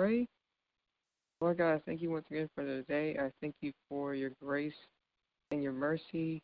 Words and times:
Pray. 0.00 0.26
Lord 1.42 1.58
God, 1.58 1.74
I 1.74 1.78
thank 1.84 2.00
you 2.00 2.10
once 2.10 2.24
again 2.30 2.48
for 2.54 2.64
today. 2.64 3.18
I 3.20 3.30
thank 3.42 3.54
you 3.60 3.70
for 3.86 4.14
your 4.14 4.30
grace 4.42 4.72
and 5.50 5.62
your 5.62 5.74
mercy. 5.74 6.40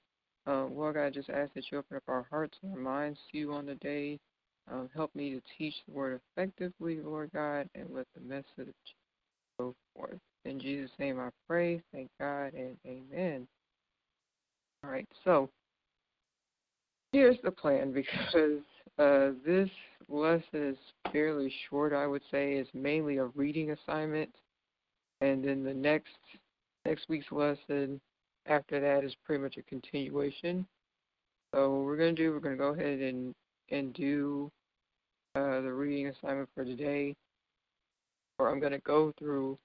Um, 0.46 0.76
Lord 0.76 0.96
God, 0.96 1.06
I 1.06 1.08
just 1.08 1.30
ask 1.30 1.54
that 1.54 1.64
you 1.72 1.78
open 1.78 1.96
up 1.96 2.02
our 2.06 2.26
hearts 2.28 2.58
and 2.62 2.74
our 2.74 2.78
minds 2.78 3.18
to 3.32 3.38
you 3.38 3.54
on 3.54 3.64
the 3.64 3.76
day. 3.76 4.18
Um, 4.70 4.90
help 4.94 5.10
me 5.14 5.30
to 5.30 5.40
teach 5.56 5.72
the 5.88 5.94
word 5.94 6.20
effectively, 6.36 7.00
Lord 7.00 7.30
God, 7.32 7.66
and 7.74 7.88
let 7.90 8.04
the 8.14 8.20
message 8.20 8.74
go 9.58 9.74
forth. 9.94 10.18
In 10.44 10.60
Jesus' 10.60 10.90
name 10.98 11.18
I 11.18 11.30
pray. 11.48 11.80
Thank 11.94 12.10
God 12.20 12.52
and 12.52 12.76
amen. 12.86 13.48
All 14.84 14.90
right, 14.90 15.08
so 15.24 15.48
here's 17.10 17.38
the 17.42 17.52
plan 17.52 17.90
because 18.34 18.60
uh, 18.98 19.30
this 19.44 19.68
lesson 20.08 20.42
is 20.52 20.78
fairly 21.12 21.52
short, 21.68 21.92
I 21.92 22.06
would 22.06 22.22
say. 22.30 22.54
It's 22.54 22.70
mainly 22.72 23.18
a 23.18 23.26
reading 23.26 23.72
assignment. 23.72 24.30
And 25.20 25.44
then 25.44 25.64
the 25.64 25.74
next 25.74 26.16
next 26.84 27.08
week's 27.08 27.30
lesson 27.32 28.00
after 28.46 28.80
that 28.80 29.04
is 29.04 29.14
pretty 29.24 29.42
much 29.42 29.56
a 29.56 29.62
continuation. 29.62 30.66
So 31.54 31.70
what 31.70 31.84
we're 31.84 31.96
going 31.96 32.14
to 32.14 32.22
do, 32.22 32.32
we're 32.32 32.40
to 32.56 32.56
go 32.56 32.74
ahead 32.74 33.00
and, 33.00 33.34
and 33.70 33.92
do 33.94 34.50
uh, 35.34 35.60
the 35.60 35.72
reading 35.72 36.08
assignment 36.08 36.48
for 36.54 36.64
today. 36.64 37.14
Or 38.38 38.50
I'm 38.50 38.60
going 38.60 38.72
to 38.72 38.80
go 38.80 39.12
through 39.18 39.58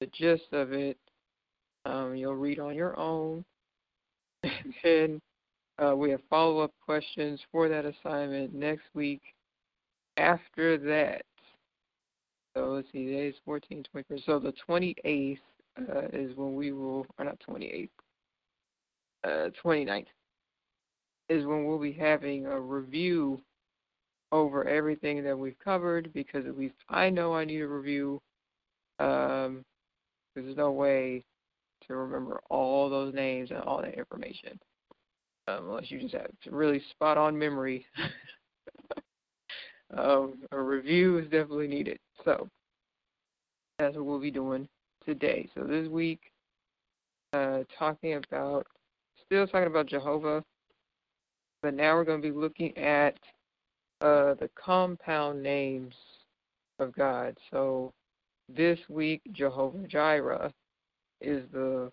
the 0.00 0.06
gist 0.06 0.52
of 0.52 0.72
it. 0.72 0.98
Um, 1.84 2.14
you'll 2.16 2.34
read 2.34 2.58
on 2.58 2.74
your 2.74 2.98
own. 2.98 3.44
And 4.44 4.74
then 4.82 5.20
uh, 5.82 5.94
we 5.96 6.10
have 6.10 6.20
follow 6.30 6.60
up 6.60 6.72
questions 6.84 7.40
for 7.50 7.68
that 7.68 7.84
assignment 7.84 8.54
next 8.54 8.84
week. 8.94 9.22
After 10.16 10.76
that, 10.78 11.22
so 12.54 12.72
let's 12.72 12.88
see, 12.92 13.06
today 13.06 13.28
is 13.28 13.34
14, 13.44 13.84
21st. 13.94 14.26
So 14.26 14.38
the 14.38 14.52
28th 14.68 15.38
uh, 15.78 16.08
is 16.12 16.36
when 16.36 16.54
we 16.54 16.72
will, 16.72 17.06
or 17.18 17.24
not 17.24 17.40
28th, 17.48 17.88
uh, 19.24 19.48
29th 19.64 20.06
is 21.28 21.46
when 21.46 21.64
we'll 21.64 21.78
be 21.78 21.92
having 21.92 22.46
a 22.46 22.60
review 22.60 23.40
over 24.32 24.68
everything 24.68 25.24
that 25.24 25.38
we've 25.38 25.58
covered 25.64 26.12
because 26.12 26.46
at 26.46 26.58
least 26.58 26.74
I 26.90 27.08
know 27.08 27.34
I 27.34 27.44
need 27.44 27.60
a 27.60 27.66
review. 27.66 28.20
Um, 28.98 29.64
there's 30.34 30.56
no 30.56 30.72
way 30.72 31.24
to 31.86 31.94
remember 31.94 32.40
all 32.50 32.90
those 32.90 33.14
names 33.14 33.50
and 33.50 33.60
all 33.60 33.80
that 33.80 33.98
information 33.98 34.58
um, 35.48 35.68
unless 35.68 35.90
you 35.90 36.00
just 36.00 36.14
have 36.14 36.30
really 36.50 36.82
spot 36.90 37.18
on 37.18 37.38
memory. 37.38 37.86
um, 39.96 40.34
a 40.52 40.60
review 40.60 41.18
is 41.18 41.24
definitely 41.24 41.68
needed. 41.68 41.98
So 42.24 42.48
that's 43.78 43.96
what 43.96 44.04
we'll 44.04 44.20
be 44.20 44.30
doing 44.30 44.68
today. 45.04 45.48
So 45.54 45.64
this 45.64 45.88
week, 45.88 46.20
uh, 47.32 47.60
talking 47.78 48.14
about, 48.14 48.66
still 49.24 49.46
talking 49.46 49.68
about 49.68 49.88
Jehovah, 49.88 50.42
but 51.62 51.74
now 51.74 51.94
we're 51.94 52.04
going 52.04 52.20
to 52.20 52.28
be 52.28 52.36
looking 52.36 52.76
at 52.76 53.14
uh, 54.00 54.34
the 54.34 54.50
compound 54.54 55.42
names 55.42 55.94
of 56.78 56.94
God. 56.94 57.36
So 57.50 57.92
this 58.48 58.78
week, 58.88 59.22
Jehovah 59.32 59.86
Jireh 59.86 60.52
is 61.20 61.44
the 61.52 61.90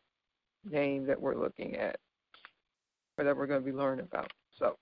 name 0.69 1.05
that 1.05 1.19
we're 1.19 1.39
looking 1.39 1.75
at, 1.75 1.97
or 3.19 3.25
that 3.25 3.35
we're 3.35 3.47
going 3.47 3.59
to 3.59 3.65
be 3.65 3.77
learning 3.77 4.05
about. 4.05 4.31
So, 4.57 4.77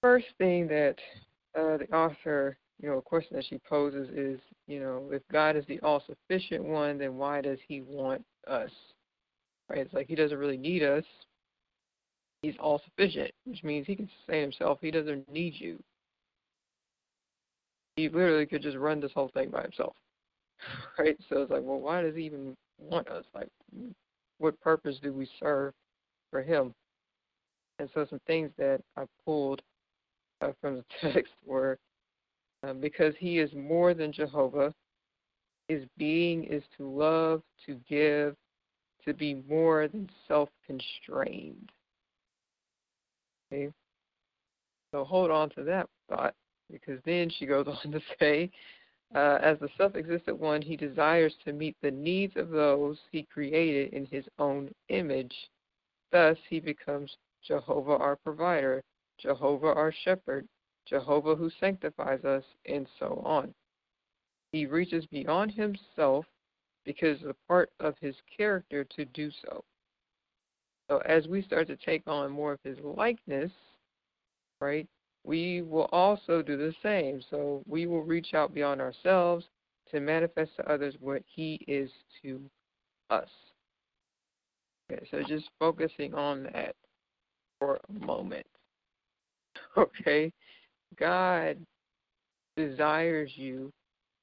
first 0.00 0.26
thing 0.38 0.68
that 0.68 0.94
uh, 1.58 1.78
the 1.78 1.88
author, 1.92 2.56
you 2.80 2.88
know, 2.88 2.98
a 2.98 3.02
question 3.02 3.36
that 3.36 3.44
she 3.44 3.58
poses 3.68 4.08
is, 4.10 4.40
you 4.68 4.80
know, 4.80 5.10
if 5.12 5.22
God 5.30 5.56
is 5.56 5.64
the 5.66 5.80
all 5.80 6.02
sufficient 6.06 6.64
one, 6.64 6.96
then 6.98 7.16
why 7.16 7.40
does 7.40 7.58
he 7.66 7.82
want 7.82 8.24
us? 8.46 8.70
Right? 9.68 9.80
It's 9.80 9.92
like 9.92 10.06
he 10.06 10.14
doesn't 10.14 10.38
really 10.38 10.56
need 10.56 10.82
us. 10.82 11.04
He's 12.42 12.54
all 12.58 12.80
sufficient, 12.84 13.32
which 13.44 13.62
means 13.62 13.86
he 13.86 13.96
can 13.96 14.08
sustain 14.18 14.42
himself. 14.42 14.78
He 14.80 14.90
doesn't 14.90 15.30
need 15.30 15.54
you. 15.56 15.78
He 17.96 18.08
literally 18.08 18.46
could 18.46 18.62
just 18.62 18.76
run 18.76 19.00
this 19.00 19.12
whole 19.12 19.30
thing 19.34 19.50
by 19.50 19.62
himself. 19.62 19.94
Right? 20.96 21.16
So 21.28 21.42
it's 21.42 21.50
like, 21.50 21.62
well, 21.64 21.80
why 21.80 22.02
does 22.02 22.14
he 22.14 22.22
even 22.22 22.54
want 22.78 23.08
us? 23.08 23.24
Like, 23.34 23.48
what 24.38 24.60
purpose 24.60 24.96
do 25.02 25.12
we 25.12 25.28
serve 25.40 25.72
for 26.32 26.42
him? 26.42 26.74
And 27.78 27.88
so 27.94 28.04
some 28.10 28.20
things 28.26 28.50
that 28.58 28.80
I 28.96 29.04
pulled 29.24 29.62
uh, 30.40 30.50
from 30.60 30.76
the 30.76 30.84
text 31.12 31.32
were 31.46 31.78
uh, 32.66 32.72
because 32.72 33.14
he 33.18 33.38
is 33.38 33.50
more 33.54 33.94
than 33.94 34.12
Jehovah, 34.12 34.74
his 35.68 35.84
being 35.96 36.44
is 36.44 36.62
to 36.76 36.88
love, 36.88 37.42
to 37.66 37.76
give, 37.88 38.34
to 39.04 39.14
be 39.14 39.42
more 39.48 39.88
than 39.88 40.08
self 40.28 40.48
constrained. 40.66 41.70
Okay? 43.52 43.72
So 44.92 45.04
hold 45.04 45.30
on 45.30 45.50
to 45.50 45.64
that 45.64 45.88
thought 46.08 46.34
because 46.70 47.00
then 47.04 47.30
she 47.30 47.46
goes 47.46 47.66
on 47.84 47.92
to 47.92 48.00
say, 48.18 48.50
uh, 49.14 49.38
as 49.42 49.58
the 49.58 49.68
self 49.76 49.94
existent 49.94 50.38
one, 50.38 50.62
he 50.62 50.76
desires 50.76 51.34
to 51.44 51.52
meet 51.52 51.76
the 51.82 51.90
needs 51.90 52.34
of 52.36 52.50
those 52.50 52.98
he 53.10 53.26
created 53.32 53.92
in 53.92 54.06
his 54.06 54.24
own 54.38 54.70
image. 54.88 55.34
Thus, 56.12 56.36
he 56.48 56.60
becomes 56.60 57.16
Jehovah 57.42 57.96
our 57.96 58.16
provider, 58.16 58.82
Jehovah 59.18 59.74
our 59.74 59.92
shepherd, 60.04 60.46
Jehovah 60.86 61.34
who 61.34 61.50
sanctifies 61.58 62.24
us, 62.24 62.44
and 62.66 62.86
so 62.98 63.22
on. 63.24 63.54
He 64.52 64.66
reaches 64.66 65.06
beyond 65.06 65.52
himself 65.52 66.26
because 66.84 67.22
it's 67.22 67.30
a 67.30 67.48
part 67.48 67.70
of 67.80 67.96
his 68.00 68.14
character 68.36 68.84
to 68.84 69.04
do 69.06 69.30
so. 69.30 69.64
So 70.90 70.98
as 70.98 71.26
we 71.26 71.40
start 71.42 71.68
to 71.68 71.76
take 71.76 72.02
on 72.06 72.30
more 72.30 72.52
of 72.52 72.60
his 72.62 72.78
likeness, 72.80 73.52
right, 74.60 74.86
we 75.24 75.62
will 75.62 75.88
also 75.92 76.42
do 76.42 76.58
the 76.58 76.74
same. 76.82 77.22
So 77.30 77.62
we 77.66 77.86
will 77.86 78.02
reach 78.02 78.34
out 78.34 78.52
beyond 78.52 78.80
ourselves 78.82 79.46
to 79.90 80.00
manifest 80.00 80.56
to 80.56 80.70
others 80.70 80.94
what 81.00 81.22
he 81.26 81.64
is 81.66 81.90
to 82.22 82.40
us. 83.08 83.30
Okay, 84.92 85.06
so 85.10 85.22
just 85.22 85.48
focusing 85.58 86.14
on 86.14 86.44
that 86.52 86.74
for 87.58 87.78
a 87.88 88.04
moment. 88.04 88.46
Okay, 89.76 90.30
God 90.98 91.56
desires 92.56 93.30
you 93.36 93.70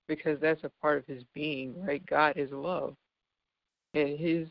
because 0.08 0.40
that's 0.40 0.64
a 0.64 0.72
part 0.82 1.00
of 1.00 1.08
his 1.08 1.24
being, 1.34 1.74
right? 1.84 2.06
God 2.06 2.34
is 2.36 2.52
love. 2.52 2.94
And 3.96 4.20
his 4.20 4.48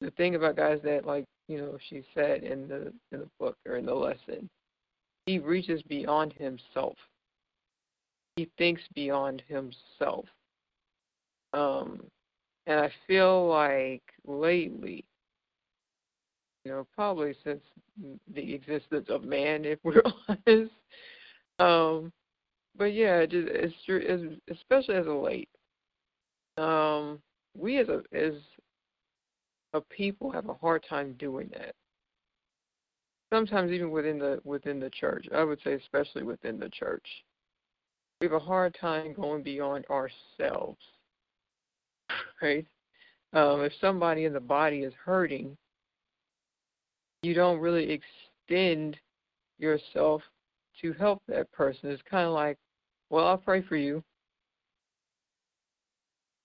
the 0.00 0.10
thing 0.12 0.34
about 0.34 0.56
God 0.56 0.74
is 0.74 0.82
that 0.82 1.06
like, 1.06 1.24
you 1.46 1.58
know, 1.58 1.78
she 1.88 2.02
said 2.14 2.42
in 2.42 2.66
the 2.66 2.92
in 3.12 3.20
the 3.20 3.28
book 3.38 3.56
or 3.66 3.76
in 3.76 3.86
the 3.86 3.94
lesson, 3.94 4.48
he 5.26 5.38
reaches 5.38 5.82
beyond 5.82 6.32
himself. 6.32 6.96
He 8.36 8.48
thinks 8.58 8.82
beyond 8.94 9.42
himself. 9.46 10.24
Um 11.52 12.02
and 12.68 12.78
I 12.80 12.92
feel 13.06 13.48
like 13.48 14.02
lately, 14.26 15.04
you 16.64 16.70
know, 16.70 16.86
probably 16.94 17.34
since 17.42 17.62
the 18.34 18.54
existence 18.54 19.06
of 19.08 19.24
man, 19.24 19.64
if 19.64 19.78
we're 19.82 20.02
honest. 20.28 20.70
Um, 21.58 22.12
but 22.76 22.92
yeah, 22.92 23.24
just 23.24 23.48
it's 23.50 23.74
true, 23.86 24.36
especially 24.52 24.96
as 24.96 25.06
a 25.06 25.10
late. 25.10 25.48
Um, 26.58 27.20
we 27.56 27.78
as 27.78 27.88
a 27.88 28.02
as 28.12 28.34
a 29.72 29.80
people 29.80 30.30
have 30.30 30.48
a 30.50 30.54
hard 30.54 30.84
time 30.88 31.14
doing 31.18 31.48
that. 31.54 31.74
Sometimes 33.32 33.72
even 33.72 33.90
within 33.90 34.18
the 34.18 34.40
within 34.44 34.78
the 34.78 34.90
church, 34.90 35.26
I 35.34 35.42
would 35.42 35.58
say 35.64 35.72
especially 35.72 36.22
within 36.22 36.58
the 36.58 36.68
church, 36.68 37.06
we 38.20 38.26
have 38.26 38.34
a 38.34 38.38
hard 38.38 38.76
time 38.78 39.14
going 39.14 39.42
beyond 39.42 39.86
ourselves. 39.86 40.78
Right? 42.40 42.66
Um, 43.32 43.62
if 43.62 43.72
somebody 43.80 44.24
in 44.24 44.32
the 44.32 44.40
body 44.40 44.84
is 44.84 44.94
hurting, 45.04 45.56
you 47.22 47.34
don't 47.34 47.58
really 47.58 47.90
extend 47.90 48.96
yourself 49.58 50.22
to 50.80 50.92
help 50.92 51.20
that 51.26 51.50
person. 51.50 51.90
It's 51.90 52.02
kind 52.08 52.26
of 52.26 52.32
like 52.32 52.56
well, 53.10 53.26
I'll 53.26 53.38
pray 53.38 53.62
for 53.62 53.76
you. 53.76 54.02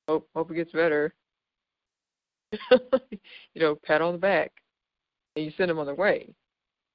Hope 0.08 0.28
hope 0.36 0.52
it 0.52 0.56
gets 0.56 0.72
better. 0.72 1.14
you 2.72 3.62
know, 3.62 3.76
pat 3.84 4.02
on 4.02 4.14
the 4.14 4.20
back, 4.20 4.52
and 5.36 5.46
you 5.46 5.52
send 5.58 5.70
them 5.70 5.80
on 5.80 5.86
their 5.86 5.96
way. 5.96 6.34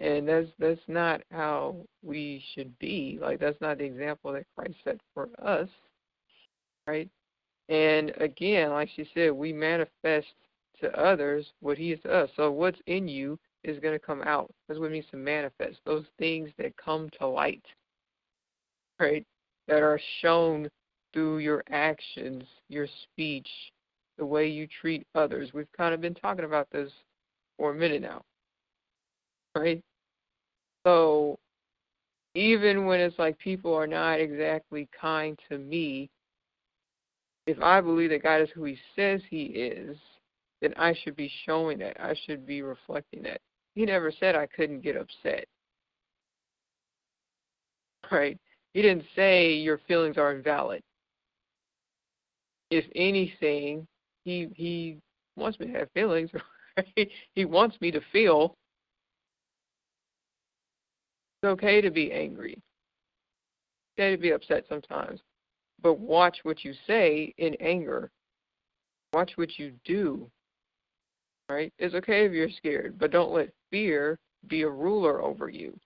And 0.01 0.29
that's 0.29 0.49
that's 0.59 0.81
not 0.87 1.23
how 1.33 1.77
we 2.03 2.43
should 2.55 2.79
be. 2.79 3.19
Like 3.21 3.41
that's 3.41 3.61
not 3.61 3.79
the 3.79 3.85
example 3.85 4.33
that 4.33 4.47
Christ 4.57 4.77
set 4.85 5.01
for 5.15 5.29
us, 5.43 5.69
right? 6.87 7.11
And 7.69 8.13
again, 8.19 8.71
like 8.71 8.89
she 8.95 9.09
said, 9.15 9.33
we 9.33 9.53
manifest 9.53 10.27
to 10.81 10.91
others 10.99 11.47
what 11.61 11.77
He 11.77 11.93
is 11.93 12.01
to 12.03 12.13
us. 12.13 12.31
So 12.37 12.51
what's 12.51 12.81
in 12.87 13.09
you 13.09 13.39
is 13.65 13.79
going 13.81 13.99
to 13.99 14.05
come 14.05 14.23
out. 14.23 14.51
That's 14.67 14.81
what 14.81 14.87
it 14.87 14.93
means 14.93 15.07
to 15.11 15.17
manifest. 15.17 15.79
Those 15.85 16.05
things 16.19 16.51
that 16.59 16.77
come 16.77 17.11
to 17.19 17.27
light, 17.27 17.65
right? 18.99 19.27
That 19.67 19.83
are 19.83 20.01
shown 20.21 20.69
through 21.13 21.39
your 21.39 21.63
actions, 21.71 22.45
your 22.69 22.87
speech, 23.05 23.49
the 24.17 24.25
way 24.25 24.49
you 24.49 24.67
treat 24.81 25.07
others. 25.15 25.51
We've 25.53 25.71
kind 25.77 25.95
of 25.95 26.01
been 26.01 26.15
talking 26.15 26.45
about 26.45 26.69
this 26.71 26.91
for 27.57 27.73
a 27.73 27.75
minute 27.75 28.03
now, 28.03 28.23
right? 29.57 29.83
So 30.87 31.39
even 32.35 32.87
when 32.87 33.01
it's 33.01 33.19
like 33.19 33.39
people 33.39 33.75
are 33.75 33.87
not 33.87 34.21
exactly 34.21 34.89
kind 34.99 35.39
to 35.49 35.59
me, 35.59 36.09
if 37.49 37.59
I 37.63 37.81
believe 37.81 38.11
that 38.11 38.23
God 38.23 38.43
is 38.43 38.51
who 38.55 38.65
He 38.65 38.77
says 38.95 39.23
He 39.31 39.45
is, 39.45 39.97
then 40.61 40.75
I 40.77 40.95
should 41.03 41.17
be 41.17 41.33
showing 41.47 41.79
that. 41.79 41.97
I 41.99 42.15
should 42.27 42.47
be 42.47 42.61
reflecting 42.61 43.23
that. 43.23 43.41
He 43.75 43.87
never 43.87 44.13
said 44.13 44.37
I 44.37 44.47
couldn't 44.47 44.83
get 44.83 44.97
upset. 44.97 45.47
Right? 48.13 48.39
He 48.75 48.83
didn't 48.83 49.07
say 49.17 49.55
your 49.55 49.81
feelings 49.89 50.19
are 50.19 50.35
invalid. 50.35 50.83
If 52.71 52.85
anything, 52.95 53.87
he 54.25 54.49
he 54.55 54.99
wants 55.35 55.59
me 55.59 55.69
to 55.69 55.79
have 55.79 55.91
feelings. 55.93 56.31
Right? 56.77 57.11
He 57.35 57.45
wants 57.45 57.77
me 57.81 57.91
to 57.91 58.01
feel. 58.13 58.55
It's 61.43 61.51
okay 61.51 61.81
to 61.81 61.91
be 61.91 62.13
angry. 62.13 62.53
It's 62.53 63.99
okay 63.99 64.15
to 64.15 64.23
be 64.23 64.31
upset 64.31 64.65
sometimes. 64.69 65.19
But 65.83 65.99
watch 65.99 66.39
what 66.43 66.65
you 66.65 66.75
say 66.87 67.35
in 67.39 67.55
anger. 67.61 68.11
Watch 69.13 69.33
what 69.37 69.59
you 69.59 69.73
do. 69.85 70.31
Right? 71.49 71.73
It's 71.79 71.95
okay 71.95 72.27
if 72.27 72.33
you're 72.33 72.51
scared, 72.51 72.99
but 72.99 73.11
don't 73.11 73.33
let 73.33 73.51
fear 73.71 74.19
be 74.49 74.63
a 74.63 74.69
ruler 74.69 75.23
over 75.23 75.49
you. 75.49 75.79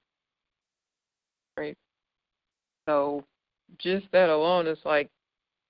Right? 1.56 1.76
So 2.88 3.24
just 3.78 4.06
that 4.12 4.28
alone 4.28 4.66
is 4.66 4.78
like 4.84 5.08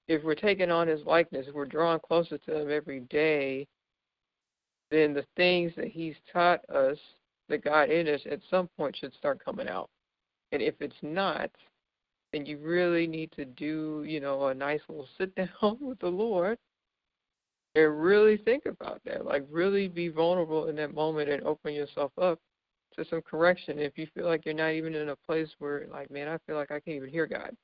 if 0.08 0.22
we're 0.22 0.34
taking 0.34 0.70
on 0.70 0.88
his 0.88 1.04
likeness, 1.04 1.46
if 1.48 1.54
we're 1.54 1.66
drawing 1.66 2.00
closer 2.00 2.38
to 2.38 2.62
him 2.62 2.70
every 2.70 3.00
day, 3.00 3.66
then 4.90 5.14
the 5.14 5.24
things 5.36 5.72
that 5.76 5.88
he's 5.88 6.14
taught 6.32 6.60
us, 6.68 6.98
that 7.48 7.64
God 7.64 7.90
in 7.90 8.08
us, 8.08 8.20
at 8.30 8.40
some 8.50 8.68
point 8.76 8.96
should 8.96 9.14
start 9.14 9.44
coming 9.44 9.68
out. 9.68 9.88
And 10.52 10.60
if 10.60 10.74
it's 10.80 10.94
not, 11.02 11.50
then 12.32 12.46
you 12.46 12.58
really 12.58 13.06
need 13.06 13.32
to 13.32 13.44
do, 13.44 14.04
you 14.06 14.20
know, 14.20 14.48
a 14.48 14.54
nice 14.54 14.80
little 14.88 15.08
sit 15.18 15.34
down 15.34 15.78
with 15.80 15.98
the 16.00 16.08
Lord 16.08 16.58
and 17.74 18.02
really 18.02 18.36
think 18.36 18.66
about 18.66 19.00
that. 19.04 19.24
Like 19.24 19.44
really 19.50 19.88
be 19.88 20.08
vulnerable 20.08 20.68
in 20.68 20.76
that 20.76 20.94
moment 20.94 21.30
and 21.30 21.42
open 21.44 21.74
yourself 21.74 22.12
up 22.20 22.38
to 22.96 23.04
some 23.08 23.22
correction. 23.22 23.78
If 23.78 23.96
you 23.96 24.06
feel 24.14 24.26
like 24.26 24.44
you're 24.44 24.54
not 24.54 24.72
even 24.72 24.94
in 24.94 25.10
a 25.10 25.16
place 25.16 25.48
where 25.58 25.86
like, 25.90 26.10
man, 26.10 26.28
I 26.28 26.38
feel 26.46 26.56
like 26.56 26.70
I 26.70 26.80
can't 26.80 26.96
even 26.96 27.08
hear 27.08 27.26
God 27.26 27.56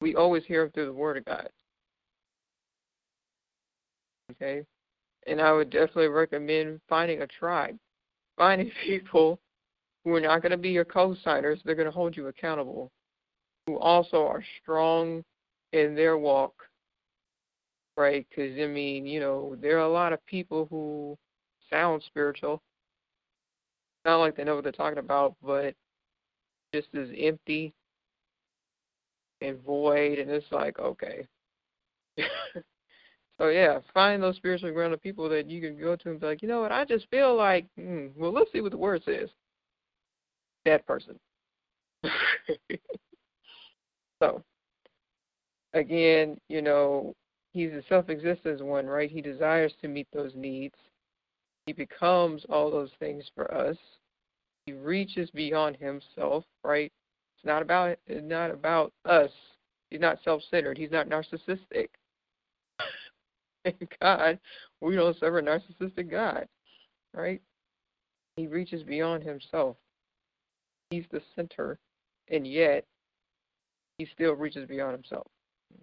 we 0.00 0.14
always 0.14 0.44
hear 0.46 0.70
through 0.70 0.86
the 0.86 0.92
Word 0.92 1.18
of 1.18 1.24
God. 1.24 1.48
Okay? 4.32 4.64
And 5.26 5.40
I 5.40 5.52
would 5.52 5.70
definitely 5.70 6.08
recommend 6.08 6.80
finding 6.88 7.22
a 7.22 7.26
tribe, 7.26 7.76
finding 8.36 8.70
people 8.84 9.38
who 10.04 10.14
are 10.14 10.20
not 10.20 10.42
going 10.42 10.52
to 10.52 10.56
be 10.56 10.70
your 10.70 10.84
co 10.84 11.14
signers, 11.22 11.60
they're 11.64 11.74
going 11.74 11.86
to 11.86 11.92
hold 11.92 12.16
you 12.16 12.28
accountable, 12.28 12.90
who 13.70 13.78
also 13.78 14.26
are 14.26 14.42
strong 14.60 15.22
in 15.72 15.94
their 15.94 16.18
walk, 16.18 16.54
right? 17.96 18.26
Because, 18.28 18.58
I 18.58 18.66
mean, 18.66 19.06
you 19.06 19.20
know, 19.20 19.56
there 19.60 19.76
are 19.76 19.82
a 19.82 19.88
lot 19.88 20.12
of 20.12 20.24
people 20.26 20.66
who 20.70 21.16
sound 21.70 22.02
spiritual, 22.06 22.60
Not 24.04 24.16
like 24.16 24.36
they 24.36 24.44
know 24.44 24.56
what 24.56 24.64
they're 24.64 24.72
talking 24.72 24.98
about, 24.98 25.36
but 25.42 25.74
just 26.74 26.88
as 26.94 27.08
empty 27.16 27.72
and 29.40 29.62
void, 29.62 30.18
and 30.18 30.30
it's 30.30 30.50
like 30.50 30.78
okay. 30.78 31.26
so 33.38 33.48
yeah, 33.48 33.78
find 33.94 34.22
those 34.22 34.36
spiritually 34.36 34.74
grounded 34.74 35.00
people 35.00 35.28
that 35.28 35.48
you 35.48 35.60
can 35.60 35.78
go 35.78 35.94
to 35.96 36.10
and 36.10 36.18
be 36.20 36.26
like, 36.26 36.42
you 36.42 36.48
know 36.48 36.60
what, 36.60 36.72
I 36.72 36.84
just 36.84 37.08
feel 37.10 37.36
like, 37.36 37.66
mm, 37.78 38.10
well, 38.16 38.32
let's 38.32 38.50
see 38.52 38.62
what 38.62 38.72
the 38.72 38.78
word 38.78 39.02
says. 39.04 39.28
That 40.64 40.86
person. 40.86 41.18
so 44.20 44.42
again, 45.72 46.38
you 46.48 46.62
know, 46.62 47.14
he's 47.52 47.72
a 47.72 47.82
self-existence 47.88 48.60
one, 48.62 48.86
right? 48.86 49.10
He 49.10 49.20
desires 49.20 49.72
to 49.80 49.88
meet 49.88 50.08
those 50.12 50.32
needs. 50.34 50.74
He 51.66 51.72
becomes 51.72 52.44
all 52.48 52.70
those 52.70 52.90
things 52.98 53.24
for 53.34 53.52
us. 53.52 53.76
He 54.66 54.72
reaches 54.72 55.30
beyond 55.30 55.76
himself, 55.76 56.44
right? 56.64 56.92
It's 57.36 57.44
not 57.44 57.62
about 57.62 57.98
it's 58.06 58.26
not 58.26 58.50
about 58.50 58.92
us. 59.04 59.30
He's 59.90 60.00
not 60.00 60.18
self-centered. 60.24 60.78
He's 60.78 60.90
not 60.90 61.08
narcissistic. 61.08 61.88
Thank 63.64 63.96
God, 64.00 64.38
we 64.80 64.94
don't 64.94 65.18
serve 65.18 65.36
a 65.36 65.42
narcissistic 65.42 66.10
God, 66.10 66.46
right? 67.14 67.40
He 68.36 68.46
reaches 68.46 68.82
beyond 68.82 69.22
himself. 69.22 69.76
He's 70.90 71.04
the 71.10 71.20
center, 71.36 71.78
and 72.28 72.46
yet 72.46 72.84
he 74.00 74.08
still 74.14 74.32
reaches 74.32 74.66
beyond 74.66 74.92
himself. 74.92 75.26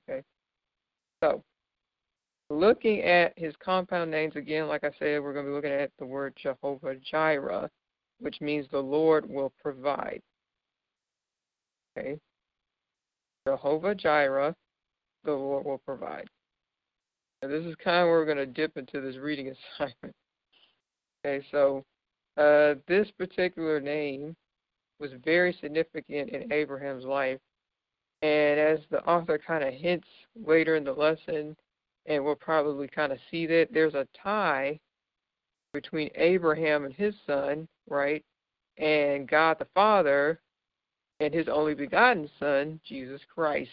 Okay, 0.09 0.23
so 1.23 1.43
looking 2.49 3.01
at 3.03 3.37
his 3.37 3.53
compound 3.63 4.09
names 4.09 4.35
again, 4.35 4.67
like 4.67 4.83
I 4.83 4.89
said, 4.97 5.21
we're 5.21 5.33
going 5.33 5.45
to 5.45 5.51
be 5.51 5.55
looking 5.55 5.71
at 5.71 5.91
the 5.99 6.05
word 6.05 6.33
Jehovah 6.41 6.95
Jireh, 6.95 7.69
which 8.19 8.41
means 8.41 8.65
the 8.71 8.79
Lord 8.79 9.29
will 9.29 9.53
provide. 9.61 10.21
Okay? 11.95 12.17
Jehovah 13.47 13.93
Jireh, 13.93 14.55
the 15.23 15.31
Lord 15.31 15.63
will 15.63 15.81
provide. 15.85 16.27
And 17.43 17.51
this 17.51 17.65
is 17.65 17.75
kind 17.83 17.97
of 17.97 18.07
where 18.07 18.17
we're 18.17 18.25
going 18.25 18.37
to 18.37 18.47
dip 18.47 18.77
into 18.77 18.99
this 18.99 19.17
reading 19.17 19.53
assignment. 19.79 20.15
Okay, 21.23 21.45
so 21.51 21.83
uh, 22.37 22.79
this 22.87 23.11
particular 23.19 23.79
name 23.79 24.35
was 24.99 25.11
very 25.23 25.55
significant 25.61 26.31
in 26.31 26.51
Abraham's 26.51 27.05
life. 27.05 27.39
And 28.21 28.59
as 28.59 28.79
the 28.89 29.03
author 29.05 29.37
kind 29.37 29.63
of 29.63 29.73
hints 29.73 30.07
later 30.45 30.75
in 30.75 30.83
the 30.83 30.93
lesson, 30.93 31.55
and 32.07 32.23
we'll 32.23 32.35
probably 32.35 32.87
kind 32.87 33.11
of 33.11 33.19
see 33.29 33.45
that 33.47 33.67
there's 33.71 33.93
a 33.93 34.07
tie 34.23 34.79
between 35.73 36.09
Abraham 36.15 36.85
and 36.85 36.93
his 36.93 37.13
son, 37.27 37.67
right, 37.89 38.23
and 38.77 39.27
God 39.27 39.57
the 39.59 39.67
Father, 39.73 40.39
and 41.19 41.33
his 41.33 41.47
only 41.47 41.73
begotten 41.73 42.29
Son, 42.39 42.79
Jesus 42.87 43.21
Christ. 43.33 43.69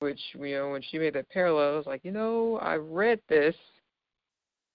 Which, 0.00 0.20
you 0.34 0.54
know, 0.54 0.70
when 0.70 0.82
she 0.82 0.98
made 0.98 1.14
that 1.14 1.28
parallel, 1.28 1.74
I 1.74 1.76
was 1.76 1.86
like, 1.86 2.04
you 2.04 2.12
know, 2.12 2.58
I 2.62 2.76
read 2.76 3.20
this 3.28 3.54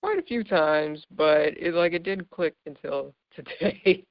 quite 0.01 0.19
a 0.19 0.23
few 0.23 0.43
times, 0.43 1.05
but 1.15 1.57
it 1.57 1.73
like 1.73 1.93
it 1.93 2.03
didn't 2.03 2.29
click 2.29 2.53
until 2.65 3.13
today. 3.35 4.03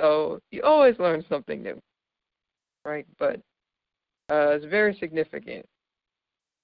so 0.00 0.38
you 0.50 0.62
always 0.62 0.98
learn 0.98 1.24
something 1.30 1.62
new, 1.62 1.80
right? 2.84 3.06
But 3.18 3.36
uh, 4.30 4.50
it's 4.50 4.64
very 4.64 4.96
significant 4.98 5.66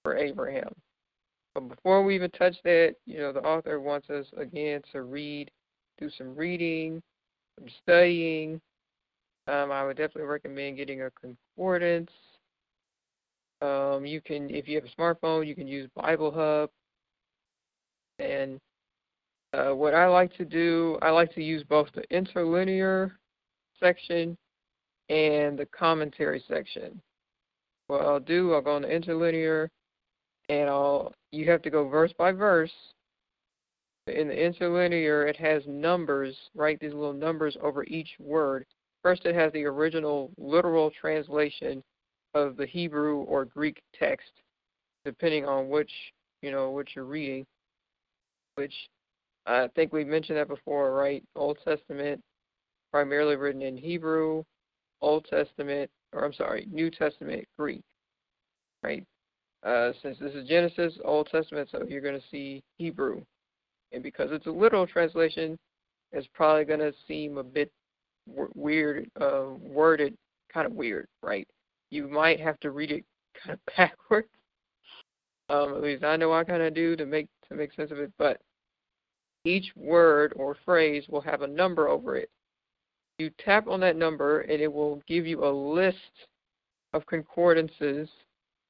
for 0.03 0.17
Abraham. 0.17 0.73
But 1.55 1.69
before 1.69 2.05
we 2.05 2.15
even 2.15 2.31
touch 2.31 2.57
that, 2.65 2.95
you 3.07 3.19
know, 3.19 3.33
the 3.33 3.41
author 3.41 3.81
wants 3.81 4.11
us 4.11 4.27
again 4.37 4.81
to 4.93 5.03
read, 5.03 5.51
do 5.99 6.09
some 6.17 6.35
reading, 6.35 7.03
some 7.59 7.69
studying, 7.83 8.61
um, 9.49 9.73
I 9.73 9.85
would 9.85 9.97
definitely 9.97 10.25
recommend 10.25 10.77
getting 10.77 11.03
a 11.03 11.11
concordance. 11.11 12.11
Um, 13.61 14.05
you 14.05 14.21
can, 14.21 14.51
if 14.51 14.69
you 14.69 14.77
have 14.77 14.85
a 14.85 15.01
smartphone, 15.01 15.47
you 15.47 15.55
can 15.55 15.67
use 15.67 15.89
Bible 15.97 16.31
Hub. 16.31 16.71
And 18.19 18.61
uh, 19.53 19.75
what 19.75 19.95
I 19.95 20.07
like 20.07 20.37
to 20.37 20.45
do, 20.45 20.99
I 21.03 21.11
like 21.11 21.35
to 21.35 21.43
use 21.43 21.65
both 21.65 21.89
the 21.95 22.05
interlinear 22.15 23.19
section 23.81 24.37
and 25.09 25.59
the 25.59 25.67
commentary 25.67 26.43
section. 26.49 27.01
What 27.87 28.03
I'll 28.03 28.21
do, 28.21 28.53
I'll 28.53 28.61
go 28.61 28.77
on 28.77 28.83
the 28.83 28.91
interlinear, 28.91 29.71
and 30.49 30.69
I'll. 30.69 31.13
You 31.33 31.51
have 31.51 31.63
to 31.63 31.71
go 31.71 31.89
verse 31.89 32.13
by 32.19 32.33
verse. 32.33 32.73
In 34.07 34.29
the 34.29 34.35
interlinear, 34.35 35.27
it 35.27 35.37
has 35.37 35.63
numbers, 35.67 36.35
right? 36.55 36.79
These 36.81 36.95
little 36.95 37.13
numbers 37.13 37.57
over 37.63 37.85
each 37.85 38.09
word. 38.19 38.65
First, 39.03 39.27
it 39.27 39.35
has 39.35 39.53
the 39.53 39.65
original 39.65 40.31
literal 40.39 40.91
translation, 40.91 41.83
of 42.35 42.57
the 42.57 42.67
Hebrew 42.67 43.19
or 43.23 43.45
Greek 43.45 43.81
text, 43.99 44.31
depending 45.05 45.45
on 45.45 45.69
which 45.69 45.91
you 46.43 46.51
know 46.51 46.71
what 46.71 46.95
you're 46.95 47.05
reading. 47.05 47.47
Which 48.57 48.75
I 49.47 49.69
think 49.75 49.93
we 49.93 50.05
mentioned 50.05 50.39
that 50.39 50.49
before, 50.49 50.95
right? 50.95 51.23
Old 51.37 51.59
Testament 51.65 52.23
primarily 52.91 53.37
written 53.37 53.63
in 53.63 53.77
Hebrew, 53.77 54.45
Old 55.01 55.27
Testament, 55.29 55.91
or 56.13 56.25
I'm 56.25 56.33
sorry, 56.33 56.67
New 56.71 56.91
Testament 56.91 57.47
Greek, 57.59 57.85
right? 58.83 59.05
Uh, 59.63 59.93
since 60.03 60.19
this 60.19 60.35
is 60.35 60.49
Genesis, 60.49 60.95
Old 61.05 61.29
Testament, 61.31 61.69
so 61.71 61.85
you're 61.89 62.01
going 62.01 62.19
to 62.19 62.27
see 62.31 62.63
Hebrew. 62.79 63.23
And 63.93 64.03
because 64.03 64.29
it's 64.31 64.47
a 64.47 64.51
literal 64.51 64.87
translation, 64.87 65.59
it's 66.13 66.29
probably 66.33 66.65
going 66.65 66.81
to 66.81 66.93
seem 67.07 67.39
a 67.39 67.45
bit 67.45 67.71
w- 68.29 68.53
weird, 68.55 69.11
uh, 69.21 69.47
worded 69.61 70.15
kind 70.53 70.67
of 70.67 70.73
weird, 70.73 71.07
right? 71.23 71.47
You 71.91 72.09
might 72.09 72.41
have 72.41 72.59
to 72.61 72.71
read 72.71 72.91
it 72.91 73.05
kind 73.43 73.55
of 73.55 73.75
backwards. 73.77 74.29
Um, 75.51 75.75
at 75.75 75.83
least 75.83 76.05
I 76.05 76.17
know 76.17 76.33
I 76.33 76.45
kind 76.45 76.63
of 76.63 76.75
do 76.75 76.95
to 76.97 77.07
make 77.07 77.27
to 77.49 77.55
make 77.55 77.73
sense 77.73 77.91
of 77.91 77.99
it. 77.99 78.13
But 78.19 78.41
each 79.45 79.73
word 79.77 80.33
or 80.37 80.57
phrase 80.65 81.05
will 81.09 81.23
have 81.23 81.43
a 81.43 81.47
number 81.47 81.89
over 81.89 82.17
it. 82.17 82.29
You 83.19 83.31
tap 83.45 83.67
on 83.67 83.81
that 83.81 83.97
number, 83.97 84.43
and 84.43 84.63
it 84.63 84.73
will 84.73 85.03
give 85.09 85.27
you 85.27 85.45
a 85.45 85.51
list 85.51 85.97
of 86.93 87.05
concordances 87.07 88.09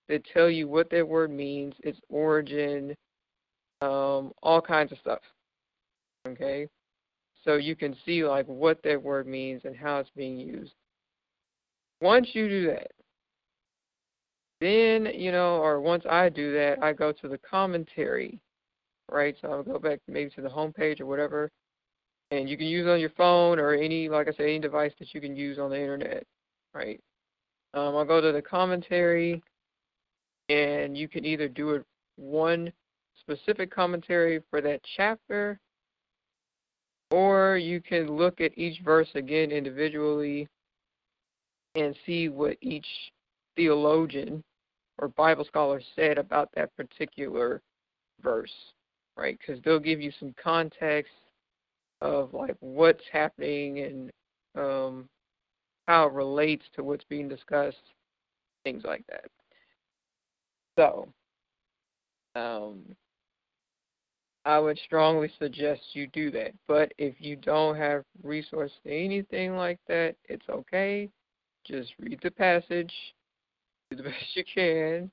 that 0.08 0.24
tell 0.32 0.48
you 0.48 0.66
what 0.68 0.90
that 0.90 1.06
word 1.06 1.30
means, 1.30 1.74
its 1.80 2.00
origin, 2.08 2.94
um, 3.82 4.32
all 4.42 4.60
kinds 4.60 4.90
of 4.90 4.98
stuff. 4.98 5.20
Okay, 6.26 6.66
so 7.44 7.56
you 7.56 7.76
can 7.76 7.94
see 8.04 8.24
like 8.24 8.46
what 8.46 8.82
that 8.82 9.02
word 9.02 9.26
means 9.26 9.62
and 9.64 9.76
how 9.76 9.98
it's 9.98 10.10
being 10.16 10.38
used. 10.38 10.72
Once 12.00 12.28
you 12.32 12.48
do 12.48 12.66
that, 12.68 12.90
then 14.60 15.08
you 15.14 15.30
know, 15.30 15.56
or 15.56 15.80
once 15.80 16.04
I 16.08 16.30
do 16.30 16.52
that, 16.54 16.82
I 16.82 16.92
go 16.92 17.12
to 17.12 17.28
the 17.28 17.38
commentary, 17.38 18.40
right? 19.10 19.36
So 19.40 19.50
I'll 19.50 19.62
go 19.62 19.78
back 19.78 20.00
maybe 20.08 20.30
to 20.30 20.40
the 20.40 20.48
home 20.48 20.72
page 20.72 21.00
or 21.00 21.06
whatever, 21.06 21.50
and 22.30 22.48
you 22.48 22.56
can 22.56 22.66
use 22.66 22.86
on 22.86 23.00
your 23.00 23.10
phone 23.10 23.58
or 23.58 23.72
any, 23.72 24.08
like 24.08 24.28
I 24.28 24.32
said, 24.32 24.46
any 24.46 24.58
device 24.58 24.92
that 24.98 25.14
you 25.14 25.20
can 25.20 25.34
use 25.34 25.58
on 25.58 25.70
the 25.70 25.80
internet, 25.80 26.24
right? 26.74 27.00
Um, 27.74 27.96
I'll 27.96 28.04
go 28.04 28.20
to 28.20 28.32
the 28.32 28.42
commentary, 28.42 29.42
and 30.48 30.96
you 30.96 31.08
can 31.08 31.24
either 31.24 31.48
do 31.48 31.70
it 31.70 31.84
one 32.16 32.72
specific 33.20 33.70
commentary 33.70 34.42
for 34.50 34.60
that 34.60 34.80
chapter, 34.96 35.58
or 37.10 37.56
you 37.56 37.80
can 37.80 38.16
look 38.16 38.40
at 38.40 38.56
each 38.56 38.80
verse 38.82 39.08
again 39.14 39.50
individually 39.50 40.48
and 41.74 41.94
see 42.04 42.28
what 42.28 42.56
each 42.60 42.86
theologian 43.56 44.42
or 44.98 45.08
Bible 45.08 45.44
scholar 45.44 45.80
said 45.96 46.18
about 46.18 46.50
that 46.54 46.74
particular 46.76 47.62
verse, 48.22 48.52
right? 49.16 49.38
Because 49.38 49.62
they'll 49.62 49.78
give 49.78 50.00
you 50.00 50.12
some 50.18 50.34
context 50.42 51.12
of 52.00 52.32
like 52.34 52.56
what's 52.60 53.04
happening 53.12 53.80
and 53.80 54.10
um, 54.56 55.08
how 55.86 56.06
it 56.06 56.12
relates 56.12 56.64
to 56.74 56.84
what's 56.84 57.04
being 57.04 57.28
discussed, 57.28 57.76
things 58.64 58.82
like 58.84 59.04
that. 59.08 59.24
So, 60.78 61.08
um, 62.36 62.80
I 64.44 64.58
would 64.58 64.78
strongly 64.78 65.30
suggest 65.38 65.82
you 65.92 66.06
do 66.06 66.30
that. 66.30 66.52
But 66.66 66.92
if 66.96 67.14
you 67.18 67.36
don't 67.36 67.76
have 67.76 68.04
resource 68.22 68.72
to 68.84 68.90
anything 68.90 69.56
like 69.56 69.78
that, 69.88 70.14
it's 70.24 70.48
okay. 70.48 71.10
Just 71.66 71.92
read 71.98 72.18
the 72.22 72.30
passage, 72.30 72.92
do 73.90 73.96
the 73.96 74.02
best 74.04 74.14
you 74.34 74.44
can, 74.44 75.10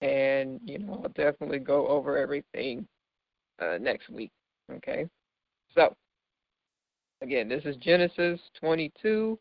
and 0.00 0.60
you 0.64 0.78
know 0.78 1.00
I'll 1.04 1.10
definitely 1.10 1.60
go 1.60 1.86
over 1.86 2.16
everything 2.16 2.86
uh, 3.60 3.78
next 3.80 4.08
week. 4.10 4.32
Okay, 4.72 5.06
so 5.78 5.94
again, 7.22 7.48
this 7.48 7.64
is 7.64 7.76
Genesis 7.76 8.40
22, 8.60 9.38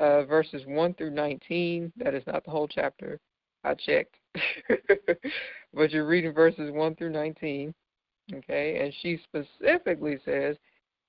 uh, 0.00 0.24
verses 0.24 0.62
1 0.66 0.94
through 0.94 1.10
19. 1.10 1.92
That 1.96 2.14
is 2.14 2.24
not 2.26 2.44
the 2.44 2.50
whole 2.50 2.66
chapter. 2.66 3.20
I 3.62 3.74
checked. 3.74 4.16
but 5.72 5.90
you're 5.90 6.06
reading 6.06 6.32
verses 6.32 6.72
1 6.72 6.96
through 6.96 7.10
19. 7.10 7.72
Okay, 8.34 8.82
and 8.82 8.92
she 9.00 9.20
specifically 9.22 10.18
says, 10.24 10.56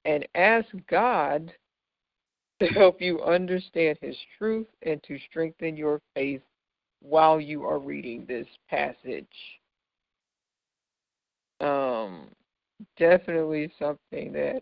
and 0.04 0.28
ask 0.36 0.68
God 0.90 1.52
to 2.60 2.68
help 2.68 3.02
you 3.02 3.24
understand 3.24 3.98
His 4.02 4.18
truth 4.38 4.68
and 4.84 5.02
to 5.04 5.18
strengthen 5.30 5.76
your 5.76 6.02
faith 6.14 6.42
while 7.02 7.40
you 7.40 7.64
are 7.64 7.80
reading 7.80 8.26
this 8.28 8.48
passage. 8.70 9.26
Um, 11.62 12.28
definitely 12.98 13.72
something 13.80 14.32
that 14.34 14.62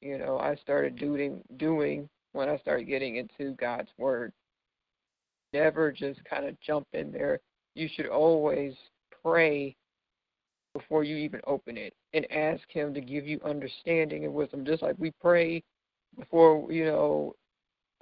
you 0.00 0.18
know 0.18 0.38
I 0.38 0.56
started 0.56 0.96
doing 0.96 1.42
doing 1.56 2.08
when 2.32 2.48
I 2.48 2.58
started 2.58 2.84
getting 2.84 3.16
into 3.16 3.54
God's 3.56 3.90
Word 3.98 4.32
never 5.52 5.90
just 5.92 6.24
kind 6.24 6.46
of 6.46 6.60
jump 6.60 6.86
in 6.92 7.12
there. 7.12 7.40
You 7.74 7.88
should 7.94 8.06
always 8.06 8.74
pray 9.22 9.74
before 10.74 11.02
you 11.04 11.16
even 11.16 11.40
open 11.46 11.76
it 11.76 11.92
and 12.14 12.30
ask 12.30 12.62
Him 12.68 12.94
to 12.94 13.00
give 13.00 13.26
you 13.26 13.40
understanding 13.44 14.24
and 14.24 14.34
wisdom. 14.34 14.64
Just 14.64 14.82
like 14.82 14.94
we 14.98 15.12
pray 15.20 15.62
before, 16.18 16.70
you 16.70 16.84
know, 16.84 17.34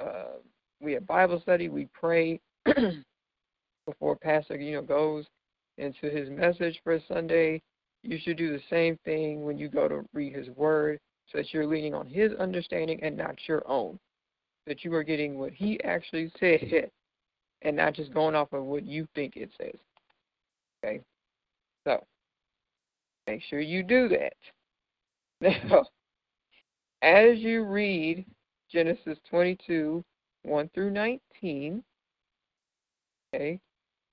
uh, 0.01 0.39
we 0.81 0.93
have 0.93 1.07
Bible 1.07 1.41
study, 1.41 1.69
we 1.69 1.89
pray 1.93 2.41
before 3.87 4.17
Pastor, 4.17 4.57
you 4.57 4.73
know, 4.73 4.83
goes 4.83 5.25
into 5.79 6.11
his 6.11 6.29
message 6.29 6.81
for 6.85 6.99
Sunday. 7.09 7.63
You 8.03 8.19
should 8.19 8.37
do 8.37 8.53
the 8.53 8.63
same 8.71 8.99
thing 9.05 9.45
when 9.45 9.59
you 9.59 9.69
go 9.69 9.89
to 9.89 10.05
read 10.13 10.35
His 10.35 10.49
Word, 10.51 10.99
so 11.31 11.39
that 11.39 11.53
you're 11.53 11.67
leaning 11.67 11.95
on 11.95 12.07
His 12.07 12.33
understanding 12.35 13.01
and 13.03 13.17
not 13.17 13.37
your 13.47 13.63
own. 13.67 13.99
That 14.67 14.85
you 14.85 14.95
are 14.95 15.05
getting 15.05 15.39
what 15.39 15.53
He 15.53 15.83
actually 15.83 16.31
said 16.39 16.91
and 17.63 17.77
not 17.77 17.95
just 17.95 18.15
going 18.15 18.35
off 18.35 18.53
of 18.53 18.65
what 18.65 18.87
you 18.87 19.07
think 19.15 19.37
it 19.37 19.51
says. 19.61 19.79
Okay? 20.85 21.01
So, 21.87 22.05
make 23.27 23.43
sure 23.49 23.61
you 23.61 23.83
do 23.83 24.09
that. 24.09 24.35
Now, 25.71 25.85
as 27.01 27.39
you 27.39 27.63
read 27.65 28.27
Genesis 28.73 29.19
22, 29.31 30.05
1 30.43 30.71
through 30.75 30.91
19, 30.91 31.85
okay, 33.33 33.61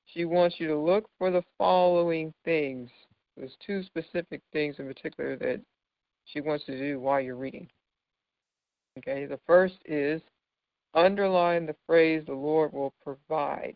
she 0.05 0.25
wants 0.25 0.57
you 0.59 0.67
to 0.67 0.77
look 0.77 1.09
for 1.17 1.31
the 1.31 1.43
following 1.57 2.31
things. 2.43 2.91
There's 3.37 3.57
two 3.65 3.83
specific 3.83 4.41
things 4.53 4.75
in 4.79 4.87
particular 4.87 5.35
that 5.37 5.61
she 6.25 6.41
wants 6.41 6.65
to 6.65 6.77
do 6.77 6.99
while 6.99 7.19
you're 7.19 7.35
reading. 7.35 7.67
Okay, 8.97 9.25
the 9.25 9.39
first 9.45 9.75
is 9.85 10.21
underline 10.93 11.65
the 11.65 11.75
phrase 11.85 12.23
the 12.25 12.33
Lord 12.33 12.71
will 12.71 12.93
provide. 13.03 13.75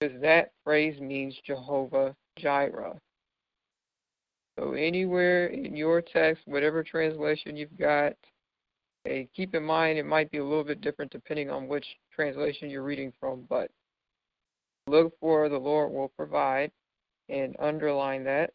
Because 0.00 0.20
that 0.20 0.50
phrase 0.64 1.00
means 1.00 1.38
Jehovah 1.46 2.16
Jireh. 2.36 2.98
So 4.58 4.72
anywhere 4.72 5.46
in 5.46 5.76
your 5.76 6.02
text, 6.02 6.42
whatever 6.46 6.82
translation 6.82 7.56
you've 7.56 7.78
got, 7.78 8.14
okay, 9.06 9.28
keep 9.34 9.54
in 9.54 9.62
mind 9.62 9.98
it 9.98 10.04
might 10.04 10.30
be 10.30 10.38
a 10.38 10.44
little 10.44 10.64
bit 10.64 10.80
different 10.80 11.12
depending 11.12 11.50
on 11.50 11.68
which 11.68 11.86
translation 12.12 12.68
you're 12.68 12.82
reading 12.82 13.12
from, 13.18 13.46
but 13.48 13.70
look 14.88 15.12
for 15.20 15.48
the 15.48 15.58
Lord 15.58 15.92
will 15.92 16.08
provide 16.08 16.72
and 17.28 17.56
underline 17.58 18.24
that. 18.24 18.50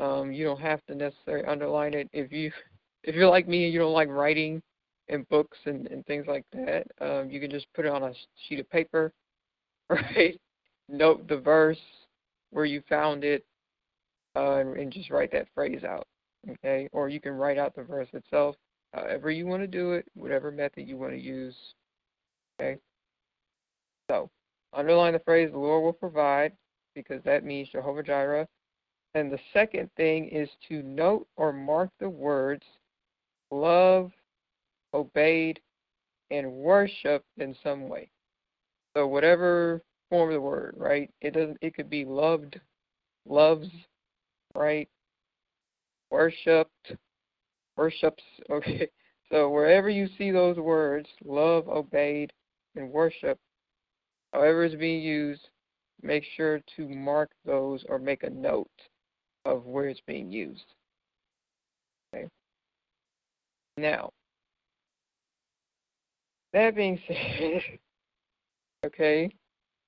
Um, 0.00 0.32
you 0.32 0.44
don't 0.44 0.60
have 0.60 0.84
to 0.86 0.94
necessarily 0.94 1.46
underline 1.46 1.94
it 1.94 2.08
if 2.12 2.32
you 2.32 2.52
if 3.04 3.14
you're 3.14 3.28
like 3.28 3.48
me 3.48 3.64
and 3.64 3.72
you 3.72 3.78
don't 3.78 3.92
like 3.92 4.08
writing 4.08 4.62
in 5.08 5.24
books 5.30 5.58
and, 5.64 5.86
and 5.88 6.04
things 6.06 6.26
like 6.28 6.44
that. 6.52 6.86
Um, 7.00 7.30
you 7.30 7.40
can 7.40 7.50
just 7.50 7.66
put 7.74 7.86
it 7.86 7.90
on 7.90 8.02
a 8.02 8.12
sheet 8.46 8.60
of 8.60 8.70
paper, 8.70 9.12
right? 9.90 10.38
Note 10.88 11.26
the 11.28 11.38
verse 11.38 11.78
where 12.50 12.64
you 12.64 12.82
found 12.88 13.24
it, 13.24 13.44
uh, 14.36 14.56
and, 14.56 14.76
and 14.76 14.92
just 14.92 15.10
write 15.10 15.32
that 15.32 15.48
phrase 15.54 15.84
out, 15.84 16.06
okay? 16.50 16.88
Or 16.92 17.08
you 17.08 17.20
can 17.20 17.32
write 17.32 17.58
out 17.58 17.74
the 17.74 17.82
verse 17.82 18.08
itself, 18.12 18.56
however 18.94 19.30
you 19.30 19.46
want 19.46 19.62
to 19.62 19.66
do 19.66 19.92
it, 19.92 20.06
whatever 20.14 20.50
method 20.50 20.88
you 20.88 20.96
want 20.96 21.12
to 21.12 21.20
use, 21.20 21.54
okay? 22.60 22.78
So, 24.10 24.30
underline 24.72 25.12
the 25.12 25.18
phrase 25.20 25.50
"the 25.52 25.58
Lord 25.58 25.82
will 25.82 25.92
provide," 25.92 26.52
because 26.98 27.22
that 27.22 27.44
means 27.44 27.68
Jehovah 27.68 28.02
Jireh. 28.02 28.48
And 29.14 29.30
the 29.30 29.38
second 29.52 29.88
thing 29.96 30.28
is 30.28 30.48
to 30.68 30.82
note 30.82 31.26
or 31.36 31.52
mark 31.52 31.90
the 32.00 32.08
words 32.08 32.64
love, 33.50 34.10
obeyed, 34.92 35.60
and 36.30 36.52
worshiped 36.52 37.26
in 37.38 37.56
some 37.62 37.88
way. 37.88 38.10
So 38.94 39.06
whatever 39.06 39.80
form 40.10 40.30
of 40.30 40.34
the 40.34 40.40
word, 40.40 40.74
right? 40.76 41.10
It 41.20 41.34
doesn't 41.34 41.58
it 41.60 41.74
could 41.74 41.88
be 41.88 42.04
loved, 42.04 42.60
loves, 43.26 43.68
right? 44.54 44.88
Worshipped, 46.10 46.92
worships, 47.76 48.22
okay. 48.50 48.88
So 49.30 49.50
wherever 49.50 49.88
you 49.88 50.08
see 50.18 50.30
those 50.30 50.56
words, 50.56 51.08
love, 51.24 51.68
obeyed, 51.68 52.32
and 52.76 52.90
worship, 52.90 53.38
however 54.32 54.64
it's 54.64 54.74
being 54.74 55.02
used, 55.02 55.48
make 56.02 56.24
sure 56.36 56.60
to 56.76 56.88
mark 56.88 57.30
those 57.44 57.84
or 57.88 57.98
make 57.98 58.22
a 58.22 58.30
note 58.30 58.68
of 59.44 59.66
where 59.66 59.88
it's 59.88 60.00
being 60.06 60.30
used. 60.30 60.74
Okay. 62.14 62.28
Now, 63.76 64.10
that 66.52 66.74
being 66.74 66.98
said, 67.08 67.62
okay, 68.86 69.30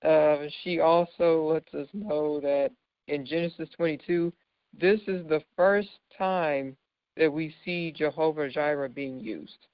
uh, 0.05 0.47
she 0.63 0.81
also 0.81 1.53
lets 1.53 1.73
us 1.75 1.89
know 1.93 2.41
that 2.41 2.71
in 3.09 3.27
Genesis 3.27 3.69
22, 3.77 4.33
this 4.79 5.01
is 5.07 5.27
the 5.29 5.43
first 5.57 5.89
time 6.17 6.77
that 7.17 7.33
we 7.33 7.55
see 7.65 7.93
Jehovah 7.93 8.49
Jireh 8.49 8.89
being 8.89 9.19
used. 9.21 9.67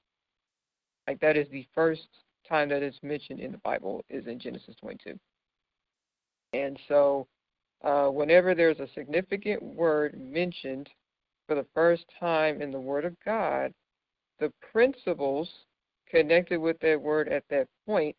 Like 1.06 1.20
that 1.20 1.36
is 1.36 1.46
the 1.50 1.66
first 1.74 2.08
time 2.48 2.68
that 2.70 2.82
it's 2.82 2.98
mentioned 3.02 3.40
in 3.40 3.52
the 3.52 3.58
Bible 3.58 4.04
is 4.08 4.26
in 4.26 4.38
Genesis 4.38 4.74
22. 4.80 5.18
And 6.56 6.78
so, 6.88 7.26
uh, 7.84 8.08
whenever 8.08 8.54
there's 8.54 8.80
a 8.80 8.88
significant 8.94 9.62
word 9.62 10.18
mentioned 10.18 10.88
for 11.46 11.54
the 11.54 11.66
first 11.74 12.04
time 12.18 12.62
in 12.62 12.72
the 12.72 12.80
Word 12.80 13.04
of 13.04 13.14
God, 13.24 13.72
the 14.40 14.52
principles 14.72 15.48
connected 16.08 16.58
with 16.58 16.78
that 16.80 17.00
word 17.00 17.28
at 17.28 17.44
that 17.50 17.68
point 17.86 18.16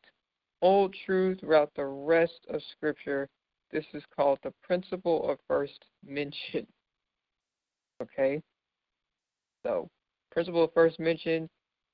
hold 0.62 0.96
true 1.06 1.36
throughout 1.36 1.72
the 1.76 1.86
rest 1.86 2.46
of 2.50 2.62
Scripture. 2.72 3.28
This 3.72 3.86
is 3.94 4.04
called 4.16 4.40
the 4.44 4.54
principle 4.64 5.30
of 5.30 5.40
first 5.48 5.86
mention. 6.06 6.68
Okay? 8.00 8.44
So, 9.66 9.90
principle 10.32 10.66
of 10.66 10.74
first 10.76 11.00
mention, 11.00 11.50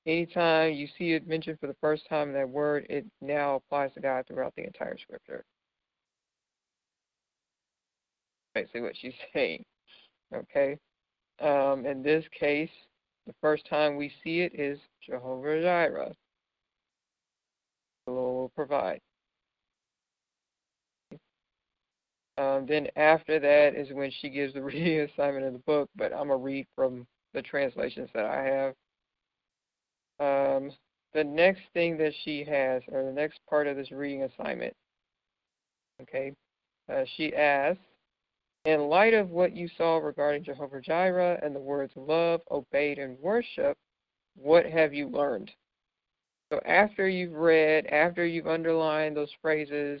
anytime 0.06 0.74
you 0.74 0.86
see 0.98 1.12
it 1.14 1.26
mentioned 1.26 1.58
for 1.58 1.66
the 1.66 1.76
first 1.80 2.06
time 2.10 2.28
in 2.28 2.34
that 2.34 2.46
word, 2.46 2.84
it 2.90 3.06
now 3.22 3.54
applies 3.54 3.90
to 3.94 4.00
God 4.00 4.26
throughout 4.26 4.52
the 4.54 4.66
entire 4.66 4.98
Scripture. 4.98 5.46
Basically, 8.54 8.82
what 8.82 8.96
she's 8.96 9.14
saying. 9.34 9.64
Okay? 10.34 10.78
Um, 11.40 11.84
in 11.86 12.02
this 12.02 12.24
case, 12.38 12.70
the 13.26 13.34
first 13.40 13.66
time 13.68 13.96
we 13.96 14.12
see 14.22 14.40
it 14.40 14.58
is 14.58 14.78
Jehovah 15.04 15.60
Jireh. 15.60 16.14
The 18.06 18.12
Lord 18.12 18.34
will 18.34 18.48
provide. 18.50 19.00
Um, 22.36 22.66
then 22.66 22.88
after 22.96 23.38
that 23.38 23.74
is 23.76 23.92
when 23.92 24.10
she 24.20 24.28
gives 24.28 24.54
the 24.54 24.62
reading 24.62 25.00
assignment 25.00 25.46
of 25.46 25.52
the 25.52 25.60
book, 25.60 25.88
but 25.96 26.12
I'm 26.12 26.28
going 26.28 26.40
to 26.40 26.44
read 26.44 26.66
from 26.74 27.06
the 27.32 27.42
translations 27.42 28.10
that 28.14 28.24
I 28.24 28.44
have. 28.44 28.74
Um, 30.20 30.70
the 31.12 31.24
next 31.24 31.62
thing 31.72 31.96
that 31.98 32.12
she 32.24 32.44
has, 32.44 32.82
or 32.90 33.04
the 33.04 33.12
next 33.12 33.40
part 33.48 33.66
of 33.66 33.76
this 33.76 33.90
reading 33.92 34.22
assignment, 34.22 34.74
okay, 36.02 36.32
uh, 36.92 37.04
she 37.16 37.34
asks, 37.34 37.80
in 38.64 38.88
light 38.88 39.14
of 39.14 39.30
what 39.30 39.54
you 39.54 39.68
saw 39.76 39.98
regarding 39.98 40.44
Jehovah 40.44 40.80
Jireh 40.80 41.38
and 41.42 41.54
the 41.54 41.60
words 41.60 41.92
love, 41.96 42.40
obeyed, 42.50 42.98
and 42.98 43.18
worship, 43.18 43.76
what 44.36 44.64
have 44.64 44.94
you 44.94 45.08
learned? 45.08 45.50
So 46.52 46.60
after 46.64 47.08
you've 47.08 47.34
read, 47.34 47.86
after 47.86 48.24
you've 48.24 48.46
underlined 48.46 49.16
those 49.16 49.32
phrases, 49.42 50.00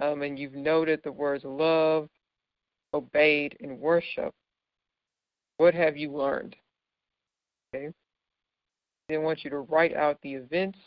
um, 0.00 0.22
and 0.22 0.38
you've 0.38 0.54
noted 0.54 1.00
the 1.02 1.12
words 1.12 1.44
love, 1.44 2.08
obeyed, 2.94 3.56
and 3.60 3.78
worship, 3.78 4.34
what 5.58 5.74
have 5.74 5.96
you 5.96 6.12
learned? 6.12 6.56
Okay. 7.74 7.92
They 9.08 9.18
want 9.18 9.44
you 9.44 9.50
to 9.50 9.58
write 9.58 9.94
out 9.94 10.18
the 10.22 10.34
events 10.34 10.78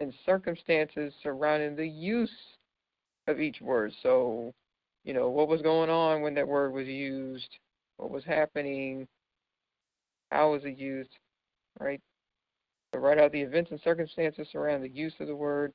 and 0.00 0.12
circumstances 0.26 1.14
surrounding 1.22 1.76
the 1.76 1.88
use 1.88 2.30
of 3.26 3.40
each 3.40 3.60
word. 3.60 3.92
So 4.02 4.52
you 5.04 5.12
know, 5.12 5.28
what 5.28 5.48
was 5.48 5.62
going 5.62 5.90
on 5.90 6.22
when 6.22 6.34
that 6.34 6.48
word 6.48 6.72
was 6.72 6.86
used, 6.86 7.48
what 7.96 8.10
was 8.10 8.24
happening, 8.24 9.06
how 10.30 10.52
was 10.52 10.64
it 10.64 10.78
used, 10.78 11.10
right? 11.78 12.00
So 12.92 13.00
write 13.00 13.18
out 13.18 13.32
the 13.32 13.40
events 13.40 13.70
and 13.70 13.80
circumstances 13.82 14.48
surrounding 14.50 14.90
the 14.90 14.98
use 14.98 15.14
of 15.20 15.26
the 15.26 15.36
word 15.36 15.72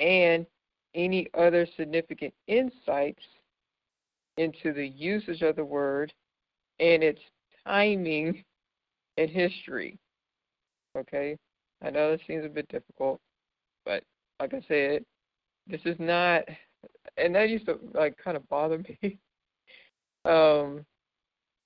and 0.00 0.46
any 0.94 1.28
other 1.34 1.66
significant 1.76 2.32
insights 2.46 3.24
into 4.36 4.72
the 4.72 4.86
usage 4.86 5.42
of 5.42 5.56
the 5.56 5.64
word 5.64 6.12
and 6.80 7.02
its 7.02 7.20
timing 7.66 8.44
in 9.16 9.28
history. 9.28 9.98
Okay? 10.96 11.36
I 11.82 11.90
know 11.90 12.12
this 12.12 12.20
seems 12.26 12.44
a 12.44 12.48
bit 12.48 12.68
difficult, 12.68 13.20
but 13.84 14.02
like 14.40 14.54
I 14.54 14.62
said, 14.66 15.04
this 15.66 15.80
is 15.84 15.96
not 15.98 16.44
and 17.16 17.34
that 17.34 17.48
used 17.48 17.66
to 17.66 17.78
like 17.94 18.16
kind 18.22 18.36
of 18.36 18.48
bother 18.48 18.78
me. 19.02 19.18
um, 20.24 20.84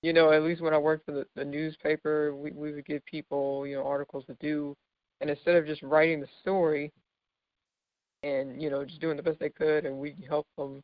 you 0.03 0.13
know, 0.13 0.33
at 0.33 0.43
least 0.43 0.61
when 0.61 0.75
I 0.75 0.79
worked 0.79 1.07
for 1.07 1.13
the, 1.13 1.27
the 1.37 1.45
newspaper, 1.45 2.35
we 2.35 2.51
we 2.53 2.73
would 2.73 2.87
give 2.87 3.05
people 3.05 3.67
you 3.67 3.77
know 3.77 3.87
articles 3.87 4.25
to 4.27 4.37
do, 4.41 4.77
and 5.21 5.31
instead 5.31 5.57
of 5.57 5.67
just 5.67 5.83
writing 5.83 6.21
the 6.21 6.29
story, 6.41 6.93
and 8.23 8.61
you 8.61 8.71
know 8.71 8.85
just 8.85 9.01
doing 9.01 9.17
the 9.17 9.23
best 9.23 9.39
they 9.39 9.51
could, 9.51 9.87
and 9.87 9.97
we 9.97 10.17
help 10.29 10.47
them 10.57 10.83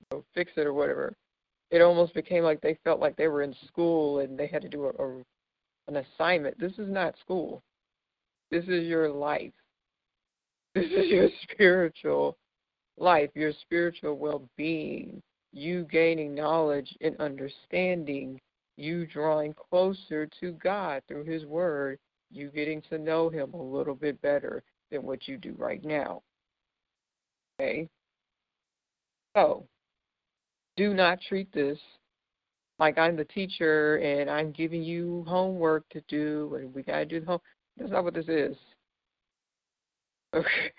you 0.00 0.18
know, 0.18 0.24
fix 0.34 0.52
it 0.56 0.66
or 0.66 0.74
whatever, 0.74 1.14
it 1.70 1.80
almost 1.80 2.14
became 2.14 2.42
like 2.42 2.60
they 2.60 2.78
felt 2.84 3.00
like 3.00 3.16
they 3.16 3.28
were 3.28 3.42
in 3.42 3.54
school 3.66 4.20
and 4.20 4.38
they 4.38 4.46
had 4.46 4.62
to 4.62 4.68
do 4.68 4.86
a, 4.86 5.02
a 5.02 5.22
an 5.88 6.04
assignment. 6.18 6.58
This 6.58 6.72
is 6.72 6.88
not 6.88 7.14
school. 7.20 7.62
This 8.50 8.64
is 8.64 8.86
your 8.86 9.10
life. 9.10 9.52
This 10.72 10.86
is 10.86 11.10
your 11.10 11.28
spiritual 11.50 12.36
life, 13.00 13.30
your 13.34 13.52
spiritual 13.62 14.16
well 14.16 14.48
being, 14.56 15.22
you 15.52 15.86
gaining 15.90 16.34
knowledge 16.34 16.96
and 17.00 17.16
understanding, 17.18 18.40
you 18.76 19.06
drawing 19.06 19.54
closer 19.54 20.28
to 20.40 20.52
God 20.52 21.02
through 21.08 21.24
His 21.24 21.44
Word, 21.46 21.98
you 22.30 22.50
getting 22.50 22.82
to 22.82 22.98
know 22.98 23.28
Him 23.28 23.52
a 23.54 23.62
little 23.62 23.94
bit 23.94 24.20
better 24.22 24.62
than 24.90 25.02
what 25.02 25.26
you 25.26 25.36
do 25.36 25.54
right 25.58 25.84
now. 25.84 26.22
Okay? 27.60 27.88
So, 29.36 29.66
do 30.76 30.94
not 30.94 31.20
treat 31.20 31.52
this 31.52 31.78
like 32.78 32.96
I'm 32.96 33.16
the 33.16 33.24
teacher 33.24 33.96
and 33.96 34.30
I'm 34.30 34.50
giving 34.52 34.82
you 34.82 35.24
homework 35.28 35.88
to 35.90 36.00
do 36.08 36.56
and 36.58 36.74
we 36.74 36.82
got 36.82 36.98
to 36.98 37.04
do 37.04 37.20
the 37.20 37.26
home. 37.26 37.40
That's 37.76 37.90
not 37.90 38.04
what 38.04 38.14
this 38.14 38.28
is. 38.28 38.56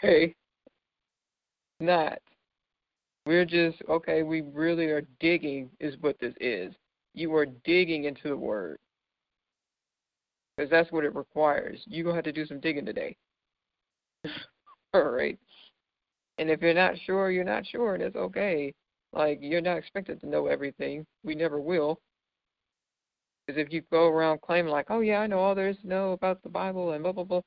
Okay? 0.03 0.33
Not. 1.81 2.19
We're 3.25 3.45
just, 3.45 3.77
okay, 3.87 4.23
we 4.23 4.41
really 4.41 4.85
are 4.85 5.03
digging, 5.19 5.69
is 5.79 5.95
what 6.01 6.19
this 6.19 6.33
is. 6.39 6.73
You 7.13 7.35
are 7.35 7.45
digging 7.45 8.05
into 8.05 8.29
the 8.29 8.37
Word. 8.37 8.77
Because 10.55 10.71
that's 10.71 10.91
what 10.91 11.05
it 11.05 11.15
requires. 11.15 11.81
You're 11.85 12.03
going 12.03 12.13
to 12.13 12.17
have 12.17 12.25
to 12.25 12.31
do 12.31 12.45
some 12.45 12.59
digging 12.59 12.85
today. 12.85 13.15
All 14.93 15.03
right. 15.03 15.37
And 16.37 16.49
if 16.49 16.61
you're 16.61 16.73
not 16.73 16.95
sure, 17.05 17.29
you're 17.31 17.43
not 17.43 17.65
sure, 17.65 17.93
and 17.93 18.03
it's 18.03 18.15
okay. 18.15 18.73
Like, 19.13 19.39
you're 19.41 19.61
not 19.61 19.77
expected 19.77 20.19
to 20.21 20.27
know 20.27 20.47
everything. 20.47 21.05
We 21.23 21.35
never 21.35 21.59
will. 21.59 21.99
Because 23.45 23.61
if 23.61 23.71
you 23.71 23.81
go 23.91 24.07
around 24.07 24.41
claiming, 24.41 24.71
like, 24.71 24.87
oh, 24.89 25.01
yeah, 25.01 25.19
I 25.19 25.27
know 25.27 25.39
all 25.39 25.55
there 25.55 25.69
is 25.69 25.77
to 25.81 25.87
know 25.87 26.13
about 26.13 26.41
the 26.41 26.49
Bible 26.49 26.93
and 26.93 27.03
blah, 27.03 27.11
blah, 27.11 27.23
blah, 27.23 27.41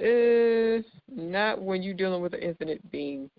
eh, 0.00 0.80
not 1.08 1.60
when 1.60 1.82
you're 1.82 1.94
dealing 1.94 2.22
with 2.22 2.34
an 2.34 2.40
infinite 2.40 2.90
being 2.90 3.30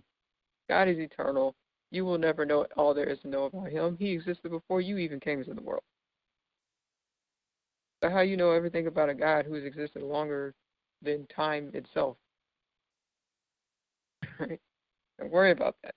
God 0.73 0.89
is 0.89 0.97
eternal. 0.97 1.53
You 1.91 2.03
will 2.03 2.17
never 2.17 2.45
know 2.45 2.65
all 2.75 2.95
there 2.95 3.07
is 3.07 3.19
to 3.19 3.27
know 3.27 3.43
about 3.43 3.69
him. 3.69 3.95
He 3.99 4.11
existed 4.11 4.49
before 4.49 4.81
you 4.81 4.97
even 4.97 5.19
came 5.19 5.37
into 5.37 5.53
the 5.53 5.61
world. 5.61 5.83
So 8.01 8.09
how 8.09 8.21
you 8.21 8.35
know 8.35 8.49
everything 8.49 8.87
about 8.87 9.07
a 9.07 9.13
God 9.13 9.45
who 9.45 9.53
has 9.53 9.65
existed 9.65 10.01
longer 10.01 10.55
than 11.03 11.27
time 11.27 11.69
itself? 11.75 12.17
Right? 14.39 14.59
Don't 15.19 15.31
worry 15.31 15.51
about 15.51 15.75
that. 15.83 15.93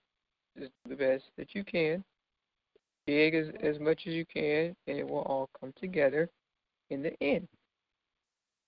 Just 0.58 0.72
do 0.84 0.90
the 0.90 0.96
best 0.96 1.24
that 1.38 1.54
you 1.54 1.64
can. 1.64 2.04
Dig 3.06 3.34
as, 3.34 3.46
as 3.62 3.80
much 3.80 4.02
as 4.06 4.12
you 4.12 4.26
can, 4.26 4.76
and 4.86 4.98
it 4.98 5.08
will 5.08 5.22
all 5.22 5.48
come 5.58 5.72
together 5.80 6.28
in 6.90 7.02
the 7.02 7.14
end. 7.22 7.48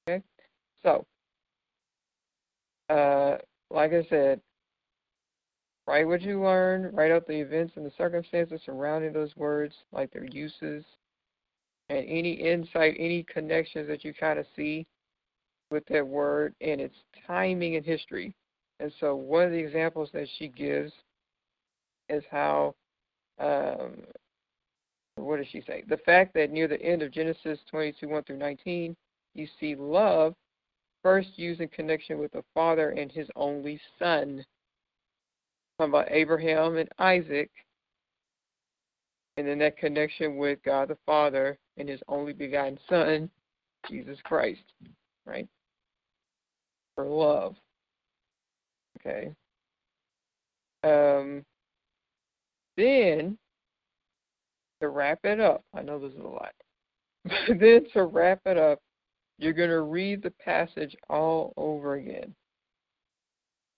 Okay? 0.08 0.22
So, 0.82 1.04
uh, 2.88 3.36
like 3.70 3.92
I 3.92 4.06
said, 4.08 4.40
Write 5.88 6.06
what 6.06 6.20
you 6.20 6.42
learn, 6.42 6.94
write 6.94 7.10
out 7.10 7.26
the 7.26 7.40
events 7.40 7.72
and 7.76 7.86
the 7.86 7.92
circumstances 7.96 8.60
surrounding 8.66 9.10
those 9.10 9.34
words, 9.38 9.74
like 9.90 10.12
their 10.12 10.26
uses, 10.26 10.84
and 11.88 12.04
any 12.06 12.32
insight, 12.32 12.94
any 12.98 13.22
connections 13.22 13.88
that 13.88 14.04
you 14.04 14.12
kind 14.12 14.38
of 14.38 14.44
see 14.54 14.86
with 15.70 15.82
that 15.86 16.06
word 16.06 16.54
and 16.60 16.78
its 16.78 16.94
timing 17.26 17.76
and 17.76 17.86
history. 17.86 18.34
And 18.80 18.92
so, 19.00 19.16
one 19.16 19.46
of 19.46 19.50
the 19.50 19.56
examples 19.56 20.10
that 20.12 20.28
she 20.38 20.48
gives 20.48 20.92
is 22.10 22.22
how, 22.30 22.74
um, 23.38 24.02
what 25.16 25.38
does 25.38 25.46
she 25.50 25.62
say? 25.62 25.84
The 25.88 25.96
fact 25.96 26.34
that 26.34 26.50
near 26.50 26.68
the 26.68 26.82
end 26.82 27.00
of 27.00 27.12
Genesis 27.12 27.60
22 27.70 28.06
1 28.06 28.24
through 28.24 28.36
19, 28.36 28.94
you 29.32 29.48
see 29.58 29.74
love 29.74 30.34
first 31.02 31.30
used 31.36 31.62
in 31.62 31.68
connection 31.68 32.18
with 32.18 32.32
the 32.32 32.44
Father 32.52 32.90
and 32.90 33.10
His 33.10 33.28
only 33.36 33.80
Son 33.98 34.44
talking 35.78 35.92
about 35.92 36.10
Abraham 36.10 36.76
and 36.76 36.88
Isaac, 36.98 37.50
and 39.36 39.46
then 39.46 39.58
that 39.60 39.78
connection 39.78 40.36
with 40.36 40.58
God 40.64 40.88
the 40.88 40.98
Father 41.06 41.58
and 41.76 41.88
His 41.88 42.00
only 42.08 42.32
begotten 42.32 42.78
Son, 42.88 43.30
Jesus 43.88 44.18
Christ, 44.24 44.62
right? 45.24 45.48
For 46.96 47.06
love. 47.06 47.54
Okay. 49.00 49.32
Um, 50.82 51.44
then 52.76 53.38
to 54.80 54.88
wrap 54.88 55.20
it 55.24 55.40
up, 55.40 55.62
I 55.74 55.82
know 55.82 55.98
this 55.98 56.12
is 56.12 56.18
a 56.18 56.22
lot, 56.22 56.52
but 57.24 57.60
then 57.60 57.86
to 57.92 58.04
wrap 58.04 58.40
it 58.46 58.58
up, 58.58 58.80
you're 59.38 59.52
going 59.52 59.70
to 59.70 59.82
read 59.82 60.22
the 60.22 60.32
passage 60.32 60.96
all 61.08 61.52
over 61.56 61.94
again. 61.94 62.34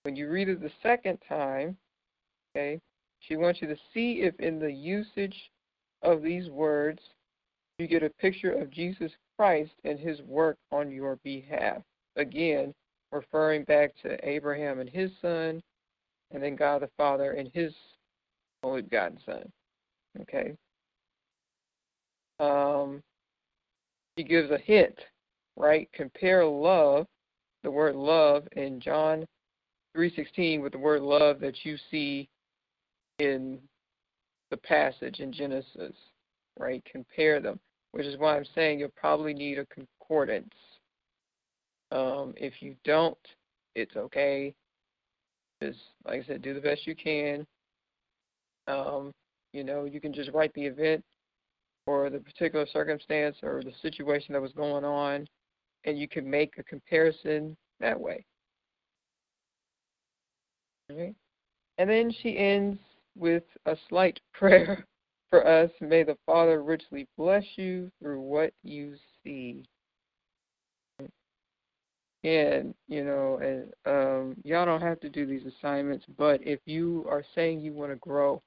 When 0.05 0.17
you 0.17 0.31
read 0.31 0.49
it 0.49 0.63
the 0.63 0.73
second 0.83 1.19
time, 1.29 1.77
okay, 2.55 2.81
she 3.21 3.37
wants 3.37 3.61
you 3.61 3.69
to 3.69 3.77
see 3.93 4.23
if 4.23 4.39
in 4.41 4.59
the 4.59 4.73
usage 4.73 5.51
of 6.03 6.23
these 6.23 6.49
words 6.51 7.01
you 7.79 7.87
get 7.87 8.03
a 8.03 8.11
picture 8.11 8.53
of 8.53 8.71
Jesus 8.71 9.13
Christ 9.37 9.73
and 9.85 9.99
his 9.99 10.21
work 10.23 10.59
on 10.71 10.91
your 10.91 11.17
behalf. 11.25 11.79
Again, 12.17 12.75
referring 13.13 13.65
back 13.65 13.93
to 14.03 14.17
Abraham 14.29 14.81
and 14.81 14.89
his 14.89 15.11
son, 15.23 15.63
and 16.31 16.43
then 16.43 16.57
God 16.57 16.83
the 16.83 16.91
Father 16.97 17.33
and 17.33 17.51
his 17.55 17.73
only 18.63 18.83
begotten 18.83 19.19
son. 19.25 19.51
Okay. 20.21 20.55
Um, 22.39 23.03
he 24.17 24.25
gives 24.25 24.51
a 24.51 24.59
hint, 24.59 24.99
right? 25.57 25.89
Compare 25.93 26.45
love, 26.45 27.07
the 27.63 27.71
word 27.71 27.95
love 27.95 28.47
in 28.53 28.81
John 28.81 29.27
3:16 29.97 30.63
with 30.63 30.73
the 30.73 30.79
word 30.79 31.03
love 31.03 31.41
that 31.41 31.65
you 31.65 31.77
see 31.91 32.29
in 33.21 33.59
the 34.51 34.57
passage 34.57 35.21
in 35.21 35.33
Genesis, 35.33 35.95
right? 36.59 36.83
Compare 36.91 37.41
them, 37.41 37.61
which 37.93 38.07
is 38.07 38.19
why 38.19 38.37
I'm 38.37 38.45
saying 38.55 38.81
you'll 38.81 38.91
probably 38.97 39.35
need 39.35 39.59
a 39.59 39.67
concordance. 39.67 40.55
Um, 41.93 42.35
if 42.37 42.55
you 42.61 42.75
don't, 42.85 43.19
it's 43.75 43.97
okay. 43.97 44.55
Just 45.63 45.79
like 46.07 46.23
I 46.23 46.25
said, 46.27 46.43
do 46.43 46.55
the 46.55 46.61
best 46.61 46.87
you 46.87 46.97
can. 46.97 47.47
Um, 48.67 49.13
you 49.53 49.65
know, 49.65 49.85
you 49.85 50.01
can 50.01 50.13
just 50.13 50.31
write 50.33 50.53
the 50.55 50.65
event 50.65 51.05
or 51.87 52.09
the 52.09 52.19
particular 52.19 52.67
circumstance 52.73 53.37
or 53.43 53.63
the 53.65 53.73
situation 53.83 54.33
that 54.33 54.43
was 54.43 54.53
going 54.53 54.85
on, 54.85 55.27
and 55.85 55.99
you 55.99 56.09
can 56.09 56.29
make 56.29 56.55
a 56.59 56.63
comparison 56.63 57.57
that 57.81 57.99
way. 57.99 58.25
Okay. 60.91 61.15
And 61.79 61.89
then 61.89 62.13
she 62.23 62.37
ends 62.37 62.79
with 63.17 63.45
a 63.67 63.77
slight 63.89 64.21
prayer 64.35 64.87
for 65.31 65.47
us. 65.47 65.71
May 65.81 66.03
the 66.03 66.19
Father 66.27 66.63
richly 66.63 67.07
bless 67.17 67.45
you 67.57 67.91
through 68.01 68.21
what 68.21 68.53
you 68.63 68.95
see. 69.25 69.65
And, 72.23 72.75
you 72.87 73.03
know, 73.03 73.39
and 73.39 73.73
um, 73.87 74.37
y'all 74.45 74.67
don't 74.67 74.83
have 74.83 75.01
to 75.01 75.09
do 75.09 75.25
these 75.25 75.47
assignments, 75.47 76.05
but 76.19 76.47
if 76.47 76.61
you 76.67 77.07
are 77.09 77.25
saying 77.35 77.61
you 77.61 77.73
want 77.73 77.93
to 77.93 77.97
grow 77.97 78.43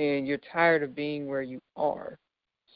and 0.00 0.26
you're 0.26 0.40
tired 0.52 0.82
of 0.82 0.96
being 0.96 1.28
where 1.28 1.42
you 1.42 1.60
are 1.76 2.18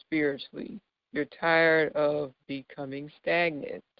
spiritually, 0.00 0.80
you're 1.12 1.26
tired 1.40 1.92
of 1.94 2.32
becoming 2.46 3.10
stagnant. 3.20 3.84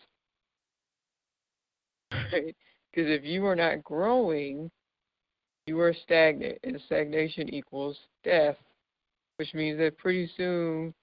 Right? 2.33 2.57
Because 2.91 3.11
if 3.11 3.25
you 3.25 3.47
are 3.47 3.57
not 3.57 3.85
growing, 3.85 4.71
you 5.69 5.79
are 5.81 5.95
stagnant, 6.03 6.59
and 6.65 6.81
stagnation 6.87 7.53
equals 7.55 7.97
death, 8.25 8.57
which 9.37 9.53
means 9.53 9.79
that 9.79 9.99
pretty 9.99 10.31
soon 10.37 10.95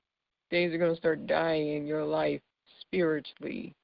things 0.50 0.74
are 0.74 0.80
going 0.80 0.92
to 0.92 0.98
start 0.98 1.28
dying 1.28 1.76
in 1.76 1.86
your 1.86 2.04
life 2.04 2.42
spiritually. 2.82 3.76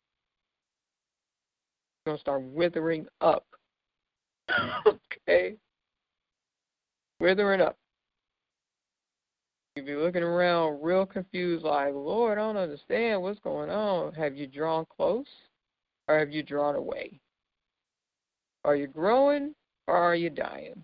It's 1.93 2.05
going 2.05 2.17
to 2.17 2.21
start 2.21 2.41
withering 2.41 3.05
up. 3.21 3.45
okay? 4.87 5.55
Withering 7.19 7.61
up. 7.61 7.77
You'll 9.75 9.85
be 9.85 9.95
looking 9.95 10.23
around 10.23 10.81
real 10.81 11.05
confused, 11.05 11.63
like, 11.63 11.93
Lord, 11.93 12.39
I 12.39 12.41
don't 12.41 12.57
understand 12.57 13.21
what's 13.21 13.39
going 13.39 13.69
on. 13.69 14.13
Have 14.15 14.35
you 14.35 14.47
drawn 14.47 14.85
close 14.97 15.27
or 16.07 16.17
have 16.17 16.31
you 16.31 16.41
drawn 16.41 16.75
away? 16.75 17.19
Are 18.65 18.75
you 18.75 18.87
growing 18.87 19.53
or 19.87 19.95
are 19.95 20.15
you 20.15 20.29
dying? 20.29 20.83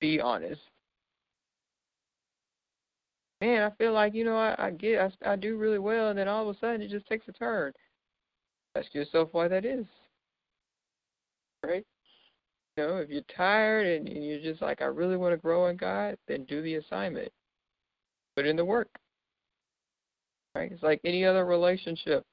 Be 0.00 0.20
honest. 0.20 0.60
Man, 3.40 3.62
I 3.62 3.70
feel 3.76 3.92
like, 3.92 4.14
you 4.14 4.24
know, 4.24 4.36
I, 4.36 4.54
I 4.58 4.70
get, 4.70 5.00
I, 5.00 5.32
I 5.32 5.36
do 5.36 5.56
really 5.56 5.78
well, 5.78 6.08
and 6.08 6.18
then 6.18 6.28
all 6.28 6.48
of 6.48 6.56
a 6.56 6.58
sudden 6.58 6.80
it 6.80 6.90
just 6.90 7.06
takes 7.06 7.28
a 7.28 7.32
turn. 7.32 7.72
Ask 8.74 8.94
yourself 8.94 9.28
why 9.32 9.48
that 9.48 9.64
is. 9.64 9.86
Right? 11.64 11.84
You 12.76 12.84
know, 12.84 12.96
if 12.98 13.08
you're 13.08 13.22
tired 13.34 13.86
and, 13.86 14.08
and 14.08 14.24
you're 14.24 14.40
just 14.40 14.62
like, 14.62 14.80
I 14.82 14.86
really 14.86 15.16
want 15.16 15.32
to 15.32 15.38
grow 15.38 15.66
in 15.66 15.76
God, 15.76 16.16
then 16.28 16.44
do 16.44 16.62
the 16.62 16.76
assignment. 16.76 17.30
Put 18.36 18.46
in 18.46 18.56
the 18.56 18.64
work. 18.64 18.88
Right? 20.54 20.72
It's 20.72 20.82
like 20.82 21.00
any 21.04 21.24
other 21.24 21.44
relationship 21.44 22.24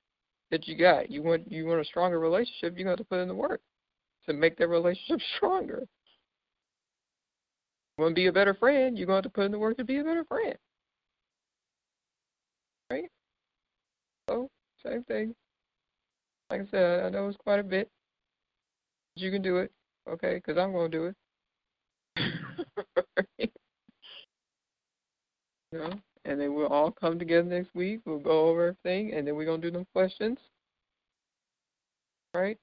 that 0.52 0.68
you 0.68 0.78
got. 0.78 1.10
You 1.10 1.22
want 1.22 1.50
you 1.52 1.66
want 1.66 1.82
a 1.82 1.86
stronger 1.86 2.20
relationship, 2.20 2.78
you 2.78 2.88
have 2.88 2.98
to 2.98 3.04
put 3.04 3.20
in 3.20 3.28
the 3.28 3.36
work 3.36 3.62
to 4.28 4.34
make 4.34 4.58
that 4.58 4.68
relationship 4.68 5.22
stronger. 5.38 5.84
You 7.98 8.04
want 8.04 8.16
to 8.16 8.22
be 8.22 8.28
a 8.28 8.32
better 8.32 8.54
friend, 8.54 8.98
you're 8.98 9.06
going 9.06 9.22
to, 9.22 9.28
have 9.28 9.34
to 9.34 9.36
put 9.36 9.46
in 9.46 9.52
the 9.52 9.60
work 9.60 9.78
to 9.78 9.84
be 9.84 10.00
a 10.00 10.04
better 10.04 10.26
friend. 10.26 10.56
Right? 12.90 13.10
So, 14.30 14.50
same 14.86 15.04
thing. 15.04 15.36
Like 16.50 16.62
I 16.62 16.66
said, 16.72 17.06
I 17.06 17.10
know 17.10 17.28
it's 17.28 17.38
quite 17.38 17.60
a 17.60 17.64
bit. 17.64 17.90
But 19.16 19.24
You 19.24 19.32
can 19.32 19.42
do 19.42 19.58
it, 19.58 19.72
okay? 20.10 20.36
Because 20.36 20.58
I'm 20.58 20.72
going 20.72 20.92
to 20.92 20.98
do 20.98 21.06
it. 21.06 21.16
you 25.72 25.80
know? 25.80 25.94
and 26.26 26.40
then 26.40 26.54
we'll 26.54 26.68
all 26.68 26.92
come 26.92 27.20
together 27.20 27.48
next 27.48 27.74
week. 27.76 28.02
We'll 28.06 28.20
go 28.20 28.48
over 28.48 28.68
everything, 28.68 29.14
and 29.14 29.28
then 29.28 29.36
we're 29.36 29.46
gonna 29.46 29.62
do 29.62 29.72
them 29.72 29.86
questions, 29.94 30.38
right? 32.34 32.58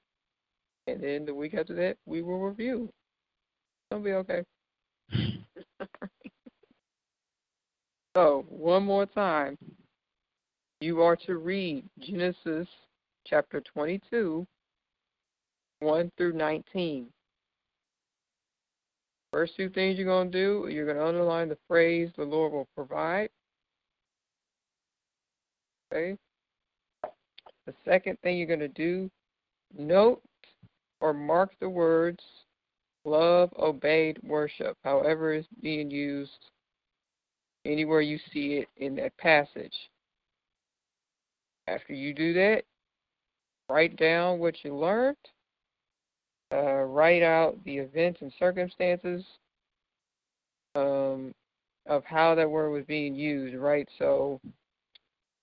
And 0.91 1.03
then 1.03 1.25
the 1.25 1.35
week 1.35 1.55
after 1.55 1.75
that, 1.75 1.97
we 2.07 2.23
will 2.23 2.41
review. 2.41 2.91
It'll 3.91 4.03
be 4.03 4.13
okay. 4.13 4.43
so 8.17 8.45
one 8.49 8.85
more 8.85 9.07
time, 9.07 9.57
you 10.81 11.03
are 11.03 11.17
to 11.27 11.37
read 11.37 11.85
Genesis 12.01 12.67
chapter 13.27 13.61
22, 13.61 14.47
1 15.81 16.13
through 16.17 16.33
19. 16.33 17.07
First 19.33 19.53
two 19.57 19.69
things 19.69 19.97
you're 19.97 20.07
going 20.07 20.33
to 20.33 20.39
do, 20.39 20.69
you're 20.73 20.87
going 20.87 20.97
to 20.97 21.07
underline 21.07 21.49
the 21.49 21.59
phrase, 21.69 22.11
the 22.17 22.25
Lord 22.25 22.53
will 22.53 22.67
provide. 22.75 23.31
Okay? 25.93 26.17
The 27.67 27.75
second 27.85 28.19
thing 28.23 28.39
you're 28.39 28.49
going 28.49 28.59
to 28.59 28.69
do, 28.69 29.09
note 29.77 30.21
or 31.01 31.13
mark 31.13 31.53
the 31.61 31.69
words 31.69 32.23
love, 33.05 33.51
obeyed, 33.59 34.19
worship, 34.23 34.77
however 34.85 35.33
it's 35.33 35.49
being 35.63 35.91
used 35.91 36.51
anywhere 37.65 38.01
you 38.01 38.19
see 38.33 38.55
it 38.55 38.69
in 38.77 38.95
that 38.97 39.17
passage. 39.17 39.75
After 41.67 41.93
you 41.93 42.13
do 42.15 42.33
that, 42.35 42.63
write 43.69 43.97
down 43.97 44.39
what 44.39 44.55
you 44.65 44.77
learned, 44.77 45.17
uh, 46.53 46.83
write 46.83 47.23
out 47.23 47.57
the 47.65 47.79
events 47.79 48.21
and 48.23 48.33
circumstances 48.39 49.25
um, 50.75 51.33
of 51.87 52.05
how 52.05 52.35
that 52.35 52.51
word 52.51 52.71
was 52.71 52.85
being 52.87 53.15
used, 53.15 53.57
right? 53.57 53.89
So 53.99 54.41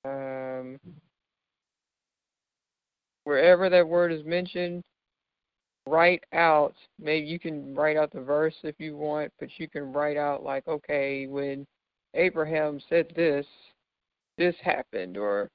um, 0.03 0.79
wherever 3.23 3.69
that 3.69 3.87
word 3.87 4.11
is 4.11 4.25
mentioned, 4.25 4.83
write 5.87 6.23
out. 6.33 6.75
Maybe 6.99 7.27
you 7.27 7.39
can 7.39 7.75
write 7.75 7.97
out 7.97 8.11
the 8.11 8.21
verse 8.21 8.55
if 8.63 8.75
you 8.79 8.95
want, 8.95 9.31
but 9.39 9.49
you 9.57 9.67
can 9.69 9.93
write 9.93 10.17
out 10.17 10.43
like, 10.43 10.67
okay, 10.67 11.27
when 11.27 11.65
Abraham 12.13 12.79
said 12.89 13.11
this, 13.15 13.45
this 14.37 14.55
happened, 14.61 15.17
or 15.17 15.49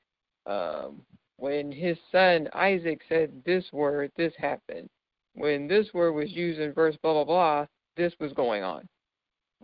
um, 0.46 1.02
when 1.36 1.70
his 1.70 1.96
son 2.10 2.48
Isaac 2.54 3.00
said 3.08 3.30
this 3.44 3.64
word, 3.72 4.10
this 4.16 4.32
happened. 4.38 4.88
When 5.34 5.66
this 5.66 5.86
word 5.94 6.12
was 6.12 6.30
used 6.30 6.60
in 6.60 6.72
verse 6.72 6.96
blah 7.02 7.12
blah 7.12 7.24
blah, 7.24 7.66
this 7.96 8.12
was 8.20 8.32
going 8.32 8.62
on. 8.62 8.88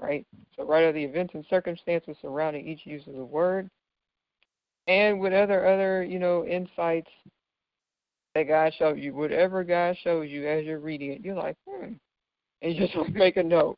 Right? 0.00 0.24
So 0.56 0.64
write 0.64 0.84
out 0.84 0.94
the 0.94 1.02
events 1.02 1.34
and 1.34 1.44
circumstances 1.50 2.16
surrounding 2.22 2.66
each 2.66 2.86
use 2.86 3.06
of 3.06 3.14
the 3.14 3.24
word 3.24 3.68
and 4.88 5.20
with 5.20 5.32
other 5.32 5.66
other 5.66 6.02
you 6.02 6.18
know 6.18 6.44
insights 6.46 7.10
that 8.38 8.48
God 8.48 8.72
showed 8.78 8.98
you, 8.98 9.14
whatever 9.14 9.64
God 9.64 9.96
shows 10.02 10.28
you 10.30 10.46
as 10.46 10.64
you're 10.64 10.78
reading 10.78 11.12
it, 11.12 11.20
you're 11.22 11.34
like, 11.34 11.56
hmm. 11.68 11.94
And 12.62 12.74
you 12.74 12.86
just 12.86 12.96
make 13.12 13.36
a 13.36 13.42
note, 13.42 13.76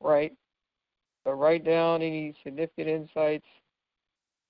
right? 0.00 0.32
So 1.24 1.32
write 1.32 1.64
down 1.64 2.00
any 2.00 2.34
significant 2.42 2.88
insights 2.88 3.46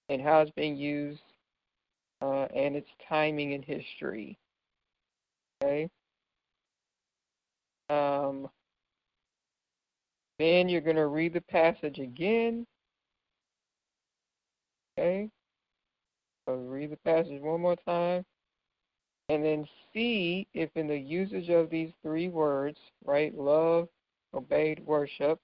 and 0.09 0.23
how 0.23 0.41
it's 0.41 0.53
being 0.53 0.77
used 0.77 1.21
uh, 2.23 2.45
and 2.55 2.77
its 2.77 2.89
timing 3.09 3.53
in 3.53 3.63
history. 3.63 4.39
Okay. 5.65 5.89
Um, 7.89 8.49
then 10.39 10.69
you're 10.69 10.81
going 10.81 10.97
to 10.97 11.07
read 11.07 11.33
the 11.33 11.41
passage 11.41 11.99
again. 11.99 12.65
Okay. 14.97 15.29
So 16.47 16.55
read 16.55 16.93
the 16.93 16.97
passage 16.99 17.43
one 17.43 17.61
more 17.61 17.77
time. 17.85 18.25
And 19.31 19.45
then 19.45 19.65
see 19.95 20.49
if 20.55 20.71
in 20.75 20.89
the 20.89 20.99
usage 20.99 21.51
of 21.51 21.71
these 21.71 21.93
three 22.03 22.29
words, 22.29 22.77
right, 23.05 23.33
love, 23.33 23.87
obeyed, 24.35 24.85
worship, 24.85 25.39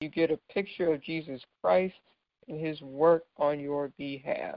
you 0.00 0.08
get 0.08 0.32
a 0.32 0.52
picture 0.52 0.92
of 0.92 1.00
Jesus 1.00 1.40
Christ 1.62 1.94
and 2.48 2.60
his 2.60 2.80
work 2.80 3.22
on 3.36 3.60
your 3.60 3.92
behalf. 3.96 4.56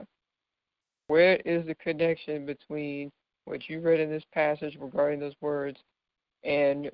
Where 1.06 1.36
is 1.44 1.66
the 1.66 1.76
connection 1.76 2.44
between 2.44 3.12
what 3.44 3.68
you 3.68 3.78
read 3.80 4.00
in 4.00 4.10
this 4.10 4.24
passage 4.32 4.76
regarding 4.80 5.20
those 5.20 5.36
words 5.40 5.78
and 6.42 6.90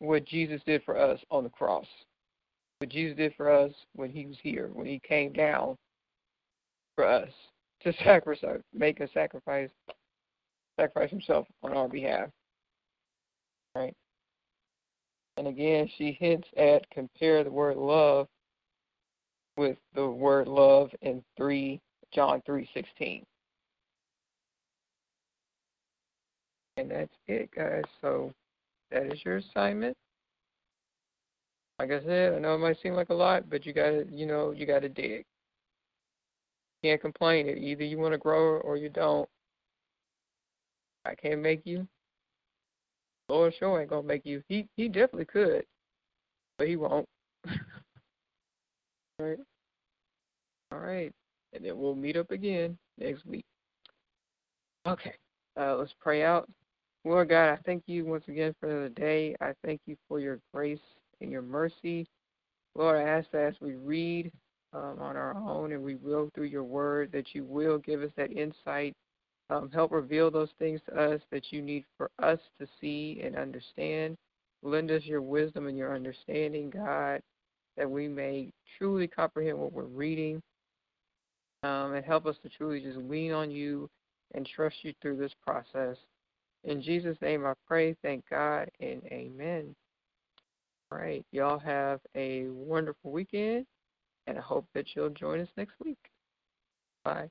what 0.00 0.26
Jesus 0.26 0.60
did 0.66 0.82
for 0.84 0.98
us 0.98 1.18
on 1.30 1.44
the 1.44 1.50
cross? 1.50 1.86
What 2.80 2.90
Jesus 2.90 3.16
did 3.16 3.32
for 3.38 3.50
us 3.50 3.72
when 3.94 4.10
he 4.10 4.26
was 4.26 4.36
here, 4.42 4.68
when 4.74 4.86
he 4.86 5.00
came 5.08 5.32
down 5.32 5.78
for 6.94 7.06
us 7.06 7.30
to 7.84 7.92
sacrifice, 8.04 8.60
make 8.74 9.00
a 9.00 9.08
sacrifice, 9.12 9.70
sacrifice 10.78 11.10
himself 11.10 11.46
on 11.62 11.72
our 11.72 11.88
behalf. 11.88 12.28
Right? 13.74 13.94
And 15.36 15.46
again, 15.46 15.88
she 15.96 16.16
hints 16.20 16.48
at 16.56 16.88
compare 16.90 17.42
the 17.42 17.50
word 17.50 17.76
love 17.76 18.28
with 19.56 19.78
the 19.94 20.06
word 20.06 20.48
love 20.48 20.90
in 21.02 21.22
3 21.36 21.80
John 22.12 22.42
3:16. 22.46 23.24
And 26.76 26.90
that's 26.90 27.14
it, 27.26 27.50
guys. 27.54 27.84
So 28.00 28.32
that 28.90 29.12
is 29.12 29.24
your 29.24 29.36
assignment. 29.38 29.96
Like 31.78 31.90
I 31.90 32.02
said, 32.04 32.34
I 32.34 32.38
know 32.38 32.54
it 32.54 32.58
might 32.58 32.80
seem 32.80 32.94
like 32.94 33.10
a 33.10 33.14
lot, 33.14 33.50
but 33.50 33.66
you 33.66 33.72
gotta, 33.72 34.06
you 34.10 34.26
know, 34.26 34.52
you 34.52 34.66
gotta 34.66 34.88
dig. 34.88 35.24
You 36.82 36.90
can't 36.90 37.00
complain. 37.00 37.48
Either 37.48 37.84
you 37.84 37.98
want 37.98 38.12
to 38.12 38.18
grow 38.18 38.58
or 38.58 38.76
you 38.76 38.88
don't. 38.88 39.28
I 41.04 41.14
can't 41.14 41.40
make 41.40 41.62
you. 41.64 41.86
Lord 43.28 43.54
sure 43.58 43.80
ain't 43.80 43.90
gonna 43.90 44.06
make 44.06 44.26
you. 44.26 44.42
He 44.48 44.68
he 44.76 44.88
definitely 44.88 45.24
could, 45.24 45.64
but 46.58 46.68
he 46.68 46.76
won't. 46.76 47.06
All 47.46 47.52
right. 49.20 49.38
All 50.72 50.78
right. 50.78 51.12
And 51.52 51.64
then 51.64 51.78
we'll 51.78 51.94
meet 51.94 52.16
up 52.16 52.30
again 52.30 52.76
next 52.98 53.26
week. 53.26 53.44
Okay. 54.86 55.14
Uh, 55.58 55.76
let's 55.76 55.94
pray 56.00 56.24
out. 56.24 56.48
Lord 57.04 57.28
God, 57.28 57.50
I 57.50 57.58
thank 57.64 57.84
you 57.86 58.04
once 58.04 58.24
again 58.28 58.54
for 58.60 58.82
the 58.82 58.88
day. 58.88 59.34
I 59.40 59.52
thank 59.64 59.80
you 59.86 59.96
for 60.08 60.20
your 60.20 60.38
grace 60.54 60.78
and 61.20 61.30
your 61.30 61.42
mercy. 61.42 62.06
Lord, 62.74 62.96
I 62.96 63.02
ask 63.08 63.30
that 63.32 63.48
as 63.48 63.54
we 63.60 63.74
read 63.74 64.32
um, 64.72 64.96
on 65.00 65.16
our 65.16 65.34
own 65.36 65.72
and 65.72 65.82
we 65.82 65.96
will 65.96 66.30
through 66.34 66.46
your 66.46 66.64
word, 66.64 67.10
that 67.12 67.34
you 67.34 67.44
will 67.44 67.78
give 67.78 68.02
us 68.02 68.12
that 68.16 68.32
insight 68.32 68.94
um, 69.50 69.70
help 69.70 69.92
reveal 69.92 70.30
those 70.30 70.50
things 70.58 70.80
to 70.86 70.98
us 70.98 71.20
that 71.30 71.52
you 71.52 71.62
need 71.62 71.84
for 71.96 72.10
us 72.18 72.38
to 72.60 72.66
see 72.80 73.20
and 73.24 73.36
understand. 73.36 74.16
Lend 74.62 74.90
us 74.90 75.02
your 75.04 75.22
wisdom 75.22 75.66
and 75.66 75.76
your 75.76 75.94
understanding, 75.94 76.70
God, 76.70 77.20
that 77.76 77.90
we 77.90 78.08
may 78.08 78.50
truly 78.78 79.08
comprehend 79.08 79.58
what 79.58 79.72
we're 79.72 79.84
reading. 79.84 80.40
Um, 81.64 81.94
and 81.94 82.04
help 82.04 82.26
us 82.26 82.36
to 82.42 82.48
truly 82.48 82.80
just 82.80 82.98
lean 82.98 83.30
on 83.32 83.50
you 83.50 83.88
and 84.34 84.44
trust 84.44 84.76
you 84.82 84.92
through 85.00 85.16
this 85.16 85.32
process. 85.46 85.96
In 86.64 86.82
Jesus' 86.82 87.16
name 87.20 87.46
I 87.46 87.52
pray, 87.68 87.94
thank 88.02 88.24
God, 88.28 88.68
and 88.80 89.02
amen. 89.06 89.74
All 90.90 90.98
right. 90.98 91.24
Y'all 91.32 91.58
have 91.58 92.00
a 92.14 92.48
wonderful 92.48 93.12
weekend, 93.12 93.64
and 94.26 94.38
I 94.38 94.42
hope 94.42 94.66
that 94.74 94.86
you'll 94.94 95.10
join 95.10 95.40
us 95.40 95.48
next 95.56 95.74
week. 95.82 95.98
Bye. 97.04 97.30